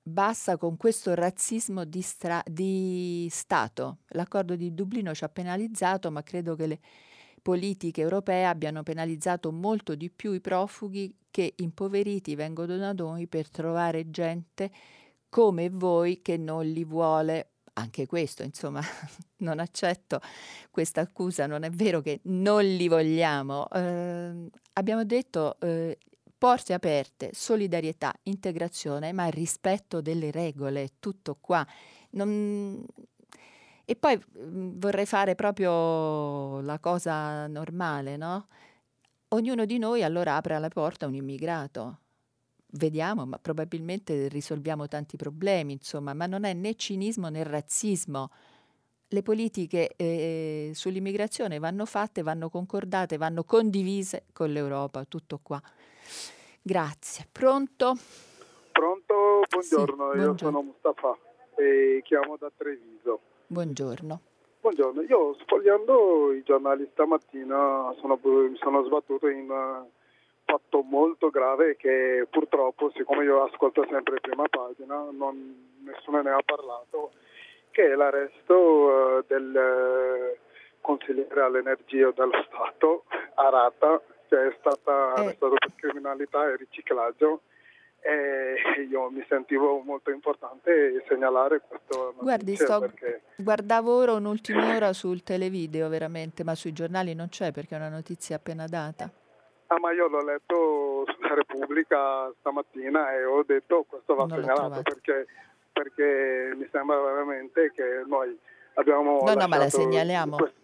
[0.00, 3.98] basta con questo razzismo di, stra- di, Stato.
[4.10, 6.80] L'accordo di Dublino ci ha penalizzato, ma credo che le
[7.42, 13.50] politiche europee abbiano penalizzato molto di più i profughi che impoveriti vengono da noi per
[13.50, 14.70] trovare gente
[15.28, 18.80] come voi che non li vuole anche questo, insomma,
[19.38, 20.20] non accetto
[20.70, 23.68] questa accusa, non è vero che non li vogliamo.
[23.70, 25.98] Eh, abbiamo detto eh,
[26.36, 31.66] porte aperte, solidarietà, integrazione, ma rispetto delle regole, tutto qua.
[32.10, 32.84] Non...
[33.84, 38.46] E poi mh, vorrei fare proprio la cosa normale, no?
[39.28, 42.00] Ognuno di noi allora apre la porta a un immigrato
[42.72, 48.30] vediamo, ma probabilmente risolviamo tanti problemi, insomma, ma non è né cinismo né razzismo.
[49.08, 55.60] Le politiche eh, sull'immigrazione vanno fatte, vanno concordate, vanno condivise con l'Europa, tutto qua.
[56.62, 57.26] Grazie.
[57.30, 57.96] Pronto?
[58.72, 61.18] Pronto, buongiorno, sì, io sono Mustafa
[61.56, 63.20] e chiamo da Treviso.
[63.48, 64.20] Buongiorno.
[64.60, 69.50] Buongiorno, io sfogliando i giornali stamattina sono, mi sono sbattuto in
[70.50, 76.42] fatto molto grave che purtroppo, siccome io ascolto sempre prima pagina, non, nessuno ne ha
[76.44, 77.12] parlato,
[77.70, 80.36] che è l'arresto uh, del uh,
[80.80, 85.20] consigliere all'energia dello Stato, Arata, che è stata eh.
[85.20, 87.42] arrestato per criminalità e riciclaggio
[88.02, 93.20] e io mi sentivo molto importante segnalare questo Guardi, sto, perché...
[93.36, 97.90] guardavo ora un'ultima ora sul televideo veramente, ma sui giornali non c'è perché è una
[97.90, 99.10] notizia appena data.
[99.72, 104.82] Ah, ma io l'ho letto sulla Repubblica stamattina e ho detto questo va non segnalato
[104.82, 105.26] perché,
[105.72, 108.36] perché, mi sembra veramente che noi
[108.74, 109.20] abbiamo...
[109.24, 110.36] No, no, ma la segnaliamo.
[110.36, 110.58] Questo,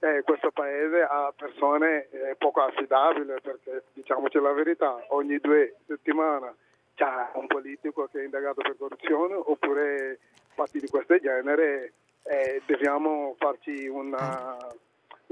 [0.00, 6.54] eh, questo paese a persone eh, poco affidabili perché diciamoci la verità, ogni due settimane
[6.94, 10.18] c'è un politico che è indagato per corruzione oppure
[10.52, 11.94] fatti di questo genere
[12.24, 14.58] eh, dobbiamo farci una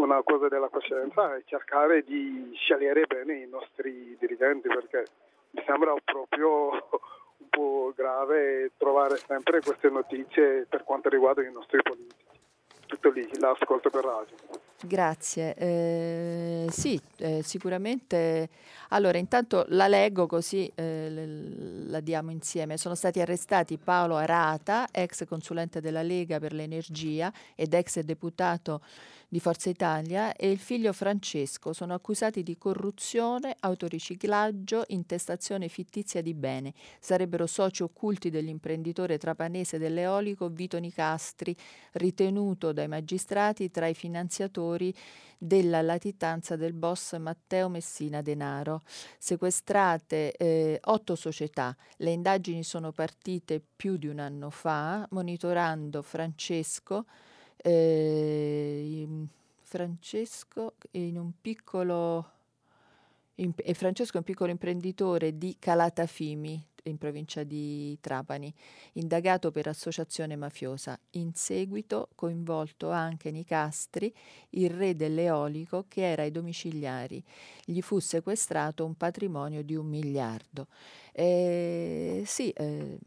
[0.01, 5.05] una cosa della coscienza è cercare di scegliere bene i nostri dirigenti perché
[5.51, 11.81] mi sembra proprio un po' grave trovare sempre queste notizie per quanto riguarda i nostri
[11.83, 12.25] politici.
[12.87, 14.37] Tutto lì, l'ascolto per radio.
[14.83, 15.55] Grazie.
[15.57, 18.49] Eh, sì, eh, sicuramente.
[18.89, 22.79] Allora, intanto la leggo così eh, la diamo insieme.
[22.79, 28.81] Sono stati arrestati Paolo Arata, ex consulente della Lega per l'energia ed ex deputato
[29.33, 36.35] di Forza Italia e il figlio Francesco sono accusati di corruzione, autoriciclaggio, intestazione fittizia di
[36.35, 36.73] bene.
[36.99, 41.55] Sarebbero soci occulti dell'imprenditore trapanese dell'eolico Vito Nicastri,
[41.93, 44.69] ritenuto dai magistrati tra i finanziatori
[45.39, 48.83] della latitanza del boss Matteo Messina Denaro.
[49.19, 51.75] Sequestrate eh, otto società.
[51.97, 57.07] Le indagini sono partite più di un anno fa, monitorando Francesco
[57.63, 59.07] eh,
[59.63, 62.33] Francesco in un piccolo
[63.35, 68.53] e Francesco è un piccolo imprenditore di Calatafimi, in provincia di Trapani,
[68.93, 70.99] indagato per associazione mafiosa.
[71.13, 74.13] In seguito coinvolto anche Nicastri,
[74.51, 77.23] il re dell'eolico che era ai domiciliari.
[77.65, 80.67] Gli fu sequestrato un patrimonio di un miliardo.
[81.13, 82.99] Eh, sì, eh,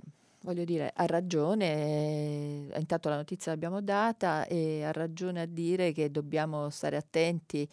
[0.43, 1.65] voglio dire, ha ragione,
[2.73, 7.67] eh, intanto la notizia l'abbiamo data e ha ragione a dire che dobbiamo stare attenti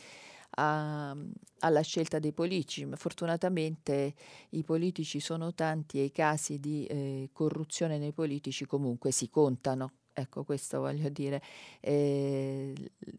[0.51, 1.17] a,
[1.61, 2.87] alla scelta dei politici.
[2.95, 4.15] Fortunatamente
[4.51, 9.93] i politici sono tanti e i casi di eh, corruzione nei politici comunque si contano.
[10.13, 11.41] Ecco, questo voglio dire.
[11.81, 12.75] Eh,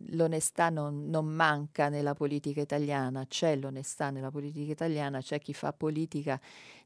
[0.09, 5.73] l'onestà non, non, manca nella politica italiana, c'è l'onestà nella politica italiana, c'è chi fa
[5.73, 6.39] politica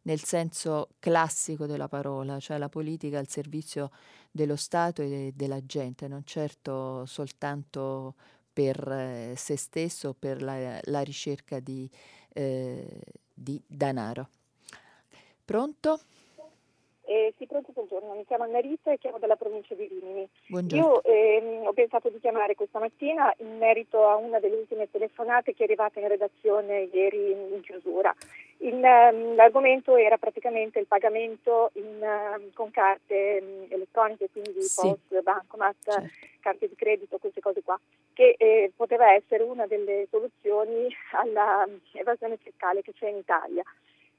[0.03, 3.91] nel senso classico della parola, cioè la politica al servizio
[4.31, 8.15] dello Stato e della gente, non certo soltanto
[8.56, 11.90] per eh, se stesso, per la, la ricerca di,
[12.34, 12.88] eh,
[13.34, 14.30] di denaro.
[15.44, 15.99] Pronto?
[17.03, 18.15] Eh, sì, pronto, buongiorno.
[18.15, 20.27] Mi chiamo Annarita e chiamo dalla provincia di Rimini.
[20.48, 20.86] Buongiorno.
[20.86, 25.53] Io ehm, ho pensato di chiamare questa mattina in merito a una delle ultime telefonate
[25.53, 28.15] che è arrivata in redazione ieri in chiusura.
[28.60, 34.82] Il, um, l'argomento era praticamente il pagamento in, uh, con carte elettroniche, quindi sì.
[34.82, 36.10] post, bancomat, certo.
[36.40, 37.80] carte di credito, queste cose qua,
[38.14, 43.64] che eh, poteva essere una delle soluzioni all'evasione fiscale che c'è in Italia.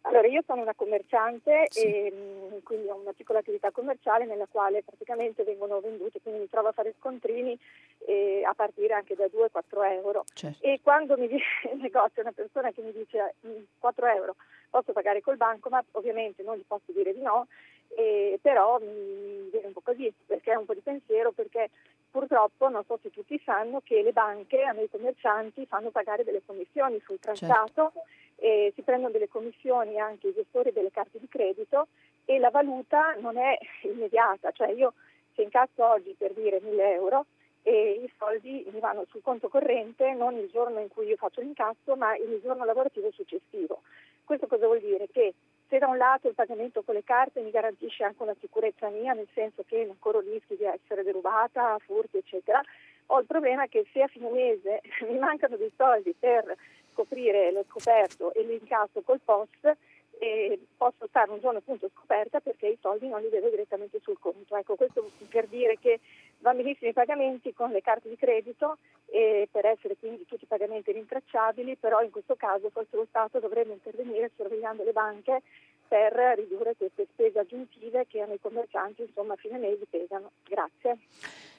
[0.07, 1.83] Allora, io sono una commerciante sì.
[1.83, 6.49] e mm, quindi ho una piccola attività commerciale nella quale praticamente vengono vendute, quindi mi
[6.49, 7.59] trovo a fare scontrini
[8.07, 10.25] eh, a partire anche da 2-4 euro.
[10.33, 10.65] Certo.
[10.65, 13.35] E quando mi dice in negozio una persona che mi dice
[13.79, 14.37] 4 mm, euro
[14.71, 17.49] posso pagare col bancomat, ovviamente non gli posso dire di no,
[17.97, 21.71] eh, però mi viene un po' così, perché è un po' di pensiero, perché
[22.11, 26.43] purtroppo non so se tutti sanno che le banche a noi commercianti fanno pagare delle
[26.45, 27.91] commissioni sul trattato.
[27.93, 27.93] Certo
[28.37, 31.89] eh, si prendono delle commissioni anche i gestori delle carte di credito
[32.25, 34.95] e la valuta non è immediata, cioè io
[35.35, 37.27] se incasso oggi per dire 1000 euro
[37.63, 41.41] e i soldi mi vanno sul conto corrente non il giorno in cui io faccio
[41.41, 43.83] l'incasso ma il giorno lavorativo successivo.
[44.25, 45.09] Questo cosa vuol dire?
[45.11, 45.35] Che
[45.69, 49.13] se da un lato il pagamento con le carte mi garantisce anche una sicurezza mia,
[49.15, 52.63] nel senso che non corro rischi di essere derubata, furti, eccetera,
[53.07, 56.57] ho il problema che se a fine mese mi mancano dei soldi per
[56.97, 59.77] scoprire lo scoperto e l'incasso col post
[60.19, 64.19] e posso stare un giorno appunto scoperta perché i soldi non li vedo direttamente sul
[64.19, 64.57] conto.
[64.57, 66.01] Ecco, questo per dire che
[66.39, 70.49] vanno benissimo i pagamenti con le carte di credito e per essere quindi tutti i
[70.49, 75.43] pagamenti rintracciabili, però in questo caso forse lo Stato dovrebbe intervenire sorvegliando le banche
[75.89, 80.31] per ridurre queste spese aggiuntive che ai commercianti insomma a fine mese pesano.
[80.45, 80.99] Grazie.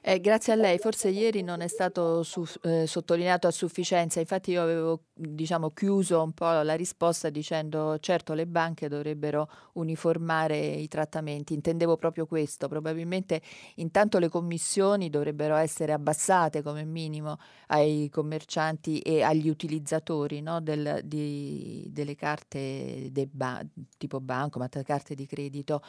[0.01, 4.51] Eh, grazie a lei, forse ieri non è stato su, eh, sottolineato a sufficienza, infatti
[4.51, 10.87] io avevo diciamo, chiuso un po' la risposta dicendo certo le banche dovrebbero uniformare i
[10.87, 13.41] trattamenti, intendevo proprio questo, probabilmente
[13.75, 17.37] intanto le commissioni dovrebbero essere abbassate come minimo
[17.67, 23.61] ai commercianti e agli utilizzatori no, del, di, delle carte ba-
[23.97, 25.81] tipo banco, ma carte di credito.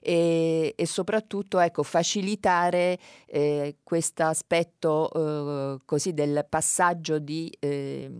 [0.00, 8.10] E, e soprattutto ecco, facilitare eh, questo aspetto eh, così del passaggio di, eh,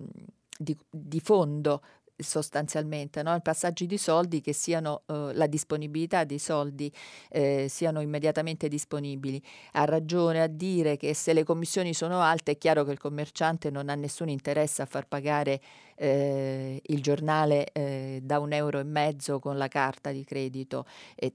[0.58, 1.80] di, di fondo
[2.22, 3.38] sostanzialmente, no?
[3.40, 6.92] passaggi di soldi che siano eh, la disponibilità dei soldi
[7.28, 9.42] eh, siano immediatamente disponibili.
[9.72, 13.70] Ha ragione a dire che se le commissioni sono alte è chiaro che il commerciante
[13.70, 15.60] non ha nessun interesse a far pagare
[15.96, 20.86] eh, il giornale eh, da un euro e mezzo con la carta di credito.
[21.14, 21.34] E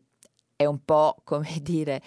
[0.55, 2.01] è un po' come dire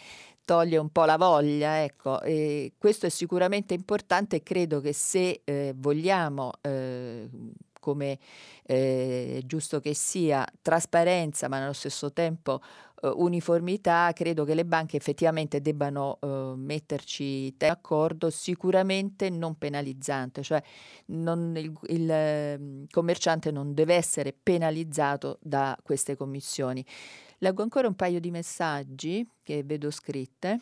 [0.48, 5.42] toglie un po' la voglia, ecco, e questo è sicuramente importante e credo che se
[5.44, 7.28] eh, vogliamo eh,
[7.78, 8.18] come
[8.64, 12.60] eh, giusto che sia, trasparenza ma nello stesso tempo
[13.02, 20.62] eh, uniformità, credo che le banche effettivamente debbano eh, metterci d'accordo, sicuramente non penalizzante, cioè
[21.06, 26.84] non, il, il ehm, commerciante non deve essere penalizzato da queste commissioni.
[27.38, 30.58] Leggo ancora un paio di messaggi che vedo scritte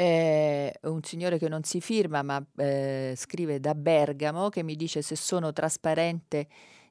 [0.00, 5.02] eh, un signore che non si firma ma eh, scrive da Bergamo che mi dice
[5.02, 6.46] se sono trasparente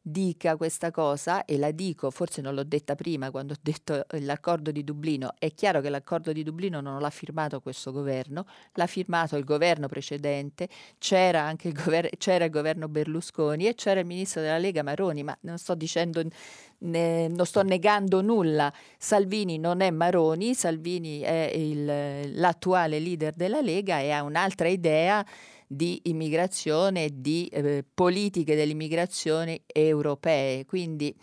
[0.10, 4.72] dica questa cosa e la dico, forse non l'ho detta prima quando ho detto l'accordo
[4.72, 9.36] di Dublino, è chiaro che l'accordo di Dublino non l'ha firmato questo governo, l'ha firmato
[9.38, 10.68] il governo precedente,
[10.98, 15.24] c'era anche il, gover- c'era il governo Berlusconi e c'era il ministro della Lega Maroni,
[15.24, 16.22] ma non sto dicendo
[16.80, 23.62] ne, non sto negando nulla, Salvini non è Maroni, Salvini è il, l'attuale leader della
[23.62, 25.26] Lega e ha un'altra idea
[25.72, 30.66] di immigrazione e di eh, politiche dell'immigrazione europee.
[30.66, 31.16] Quindi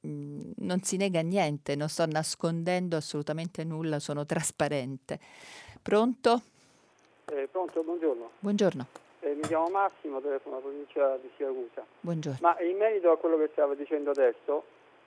[0.00, 5.18] mh, non si nega niente, non sto nascondendo assolutamente nulla, sono trasparente.
[5.82, 6.42] Pronto?
[7.32, 8.30] Eh, pronto, buongiorno.
[8.38, 8.86] Buongiorno.
[9.18, 11.84] Eh, mi chiamo Massimo, telefono alla provincia di Siracusa.
[12.00, 12.38] Buongiorno.
[12.40, 14.62] Ma in merito a quello che stava dicendo adesso,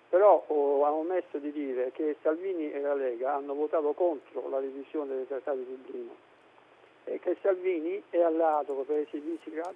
[0.09, 4.59] però ho, ho omesso di dire che Salvini e la Lega hanno votato contro la
[4.59, 6.29] revisione dei trattati di Dublino
[7.03, 9.73] che Salvini è alleato con i paesi di Visegrad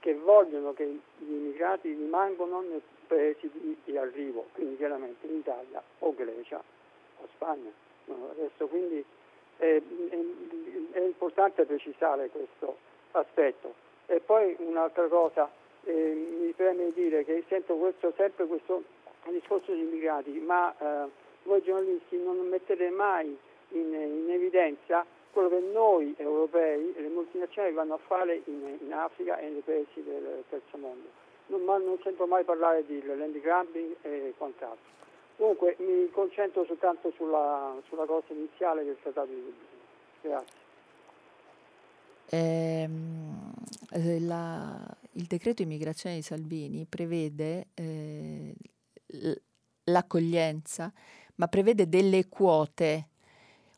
[0.00, 5.82] che vogliono che gli immigrati rimangano nei paesi di, di arrivo, quindi chiaramente in Italia
[6.00, 6.62] o Grecia
[7.20, 7.70] o Spagna.
[8.06, 9.02] No, adesso quindi
[9.56, 10.18] è, è,
[10.92, 12.76] è importante precisare questo
[13.12, 13.74] aspetto.
[14.06, 15.50] E poi un'altra cosa,
[15.84, 18.82] eh, mi preme dire che sento questo, sempre questo
[19.30, 21.08] discorso di immigrati, ma eh,
[21.44, 23.36] voi giornalisti non mettete mai
[23.70, 28.92] in, in, evidenza quello che noi europei e le multinazionali vanno a fare in, in
[28.92, 31.08] Africa e nei paesi del terzo mondo.
[31.48, 34.92] Non, non sento mai parlare di land grabbing e quant'altro.
[35.36, 39.82] Comunque mi concentro soltanto sulla, sulla cosa iniziale del Trattato di Dublino.
[40.22, 40.62] Grazie.
[42.30, 42.88] Eh,
[44.20, 48.54] la, il decreto immigrazione di Salvini prevede eh,
[49.84, 50.92] l'accoglienza,
[51.36, 53.08] ma prevede delle quote,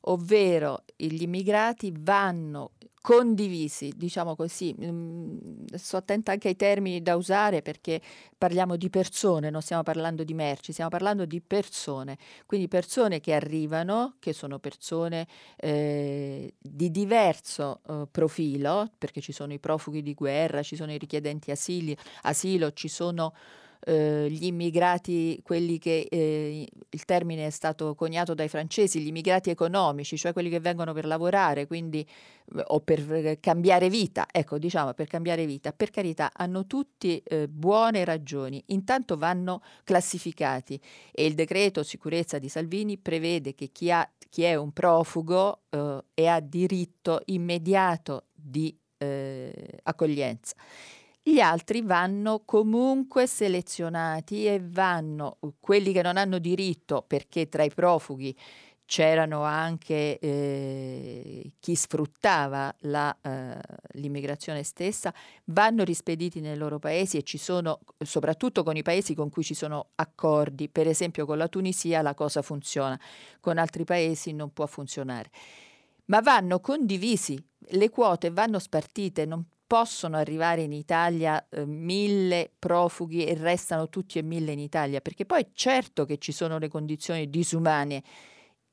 [0.08, 2.72] ovvero gli immigrati vanno
[3.06, 4.74] condivisi, diciamo così.
[4.82, 8.00] Mm, sto attenta anche ai termini da usare perché
[8.36, 12.18] parliamo di persone, non stiamo parlando di merci, stiamo parlando di persone.
[12.46, 19.52] Quindi persone che arrivano, che sono persone eh, di diverso eh, profilo, perché ci sono
[19.52, 23.32] i profughi di guerra, ci sono i richiedenti asili, asilo, ci sono
[23.81, 29.51] eh, gli immigrati, quelli che eh, il termine è stato coniato dai francesi, gli immigrati
[29.51, 34.93] economici, cioè quelli che vengono per lavorare, quindi eh, o per cambiare vita, ecco diciamo
[34.94, 40.81] per cambiare vita, per carità hanno tutti eh, buone ragioni, intanto vanno classificati
[41.12, 46.05] e il decreto sicurezza di Salvini prevede che chi, ha, chi è un profugo eh,
[46.15, 50.55] e ha diritto immediato di eh, accoglienza
[51.28, 57.70] gli altri vanno comunque selezionati e vanno quelli che non hanno diritto perché tra i
[57.74, 58.32] profughi
[58.85, 63.59] c'erano anche eh, chi sfruttava la, eh,
[63.94, 65.12] l'immigrazione stessa,
[65.47, 69.55] vanno rispediti nei loro paesi e ci sono, soprattutto con i paesi con cui ci
[69.55, 72.98] sono accordi, per esempio con la Tunisia la cosa funziona,
[73.40, 75.31] con altri paesi non può funzionare.
[76.05, 77.36] Ma vanno condivisi,
[77.70, 84.18] le quote vanno spartite, non possono arrivare in Italia eh, mille profughi e restano tutti
[84.18, 88.02] e mille in Italia, perché poi certo che ci sono le condizioni disumane.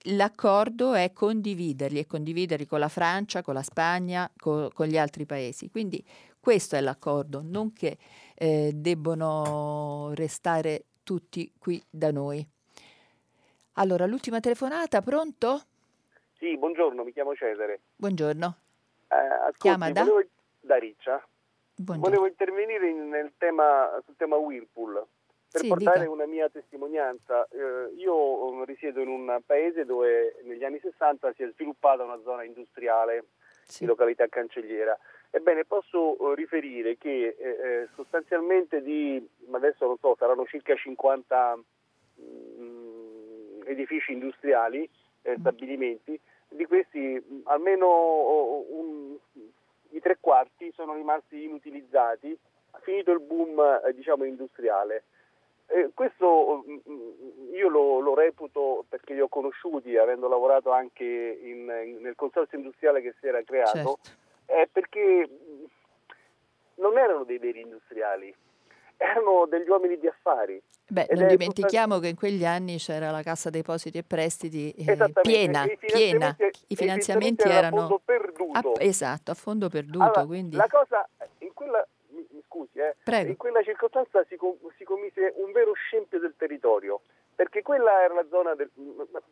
[0.07, 5.25] L'accordo è condividerli e condividerli con la Francia, con la Spagna, co- con gli altri
[5.25, 5.69] paesi.
[5.69, 6.05] Quindi
[6.39, 7.97] questo è l'accordo, non che
[8.35, 12.45] eh, debbono restare tutti qui da noi.
[13.73, 15.61] Allora, l'ultima telefonata, pronto?
[16.37, 17.79] Sì, buongiorno, mi chiamo Cesare.
[17.95, 18.57] Buongiorno.
[19.07, 20.03] Eh, ascolti, Chiama da?
[20.03, 20.27] Volevo
[20.63, 21.25] da Riccia.
[21.75, 22.09] Buongiorno.
[22.09, 25.05] Volevo intervenire in, tema, sul tema Whirlpool
[25.51, 26.11] per sì, portare dica.
[26.11, 27.47] una mia testimonianza.
[27.51, 32.19] Eh, io um, risiedo in un paese dove negli anni 60 si è sviluppata una
[32.23, 33.25] zona industriale
[33.65, 33.79] sì.
[33.81, 34.97] di località cancelliera.
[35.29, 41.55] Ebbene, posso uh, riferire che eh, eh sostanzialmente di, adesso non so, saranno circa 50
[41.55, 42.23] mh,
[42.61, 44.87] mm, edifici industriali,
[45.23, 45.39] eh, mm.
[45.39, 46.19] stabilimenti,
[46.49, 49.17] di questi mh, almeno uh, un,
[49.93, 52.37] i tre quarti sono rimasti inutilizzati,
[52.81, 55.05] finito il boom eh, diciamo, industriale.
[55.67, 61.03] Eh, questo mm, mm, io lo, lo, reputo perché li ho conosciuti, avendo lavorato anche
[61.03, 63.99] in, in, nel consorzio industriale che si era creato, certo.
[64.45, 65.63] è perché mm,
[66.75, 68.33] non erano dei veri industriali,
[69.03, 70.61] erano degli uomini di affari.
[70.87, 75.65] Beh, non dimentichiamo che in quegli anni c'era la Cassa Depositi e Prestiti eh, piena,
[75.65, 76.35] I piena.
[76.67, 78.71] I finanziamenti, erano a fondo perduto.
[78.71, 80.03] A, esatto, a fondo perduto.
[80.03, 80.55] Allora, quindi...
[80.55, 81.07] La cosa,
[81.39, 84.37] in quella, mi, mi scusi, eh, in quella circostanza si,
[84.77, 87.01] si commise un vero scempio del territorio
[87.35, 88.69] perché quella era la zona del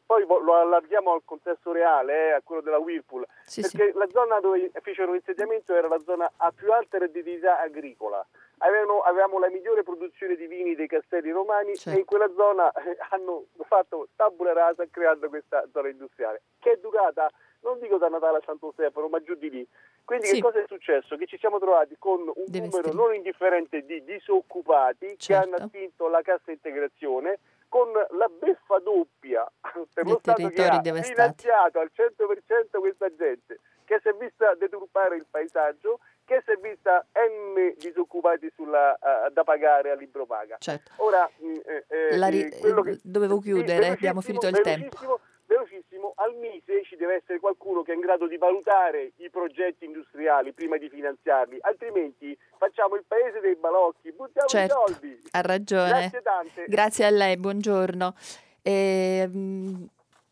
[0.05, 3.97] poi lo allarghiamo al contesto reale, eh, a quello della Whirlpool, sì, perché sì.
[3.97, 8.25] la zona dove fecero l'insediamento era la zona a più alta redditività agricola
[8.61, 11.97] avevano, avevamo la migliore produzione di vini dei castelli romani certo.
[11.97, 16.77] e in quella zona eh, hanno fatto tabula rasa creando questa zona industriale che è
[16.77, 17.29] durata
[17.61, 19.67] non dico da Natale a Santo Stefano ma giù di lì
[20.03, 20.35] quindi sì.
[20.35, 21.15] che cosa è successo?
[21.15, 22.95] Che ci siamo trovati con un Deve numero stare.
[22.95, 25.25] non indifferente di disoccupati certo.
[25.25, 27.39] che hanno spinto la cassa integrazione
[27.69, 29.49] con la beffa doppia
[29.93, 35.15] per lo Stato che ha finanziato al 100% questa gente che si è vista deturpare
[35.15, 40.57] il paesaggio perché si è vista M disoccupati sulla, uh, da pagare a libro paga.
[40.59, 40.91] Certo.
[40.97, 45.19] Ora, mm, eh, eh ri- che, dovevo chiudere, sì, abbiamo finito il tempo
[45.51, 49.83] velocissimo, al Mise ci deve essere qualcuno che è in grado di valutare i progetti
[49.83, 55.21] industriali prima di finanziarli, altrimenti facciamo il paese dei balocchi, buttiamo certo, i soldi.
[55.31, 55.89] Ha ragione.
[55.89, 56.65] Grazie tante.
[56.67, 58.15] Grazie a lei, buongiorno.
[58.61, 59.29] E,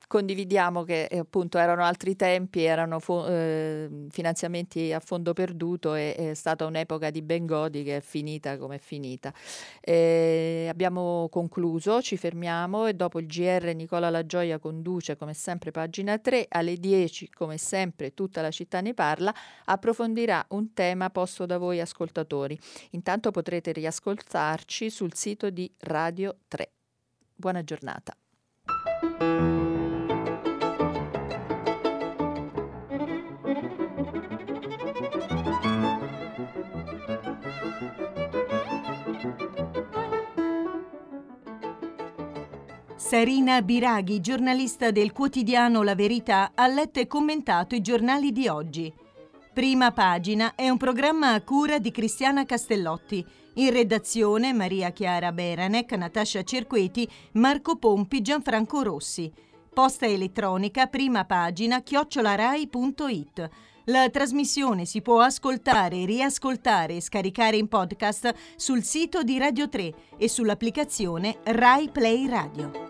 [0.10, 6.16] condividiamo che eh, appunto erano altri tempi, erano fo- eh, finanziamenti a fondo perduto e
[6.16, 9.32] è stata un'epoca di Bengodi che è finita come è finita.
[9.80, 15.70] Eh, abbiamo concluso, ci fermiamo e dopo il GR Nicola La Gioia conduce come sempre
[15.70, 19.32] pagina 3, alle 10 come sempre tutta la città ne parla,
[19.66, 22.60] approfondirà un tema posto da voi ascoltatori.
[22.92, 26.72] Intanto potrete riascoltarci sul sito di Radio 3.
[27.36, 28.18] Buona giornata.
[43.10, 48.94] Sarina Biraghi, giornalista del quotidiano La Verità, ha letto e commentato i giornali di oggi.
[49.52, 53.26] Prima pagina è un programma a cura di Cristiana Castellotti.
[53.56, 59.34] In redazione Maria Chiara Beranec, Natascia Cerqueti, Marco Pompi, Gianfranco Rossi.
[59.74, 63.50] Posta elettronica, prima pagina, chiocciolarai.it.
[63.86, 69.94] La trasmissione si può ascoltare, riascoltare e scaricare in podcast sul sito di Radio 3
[70.16, 72.89] e sull'applicazione Rai Play Radio.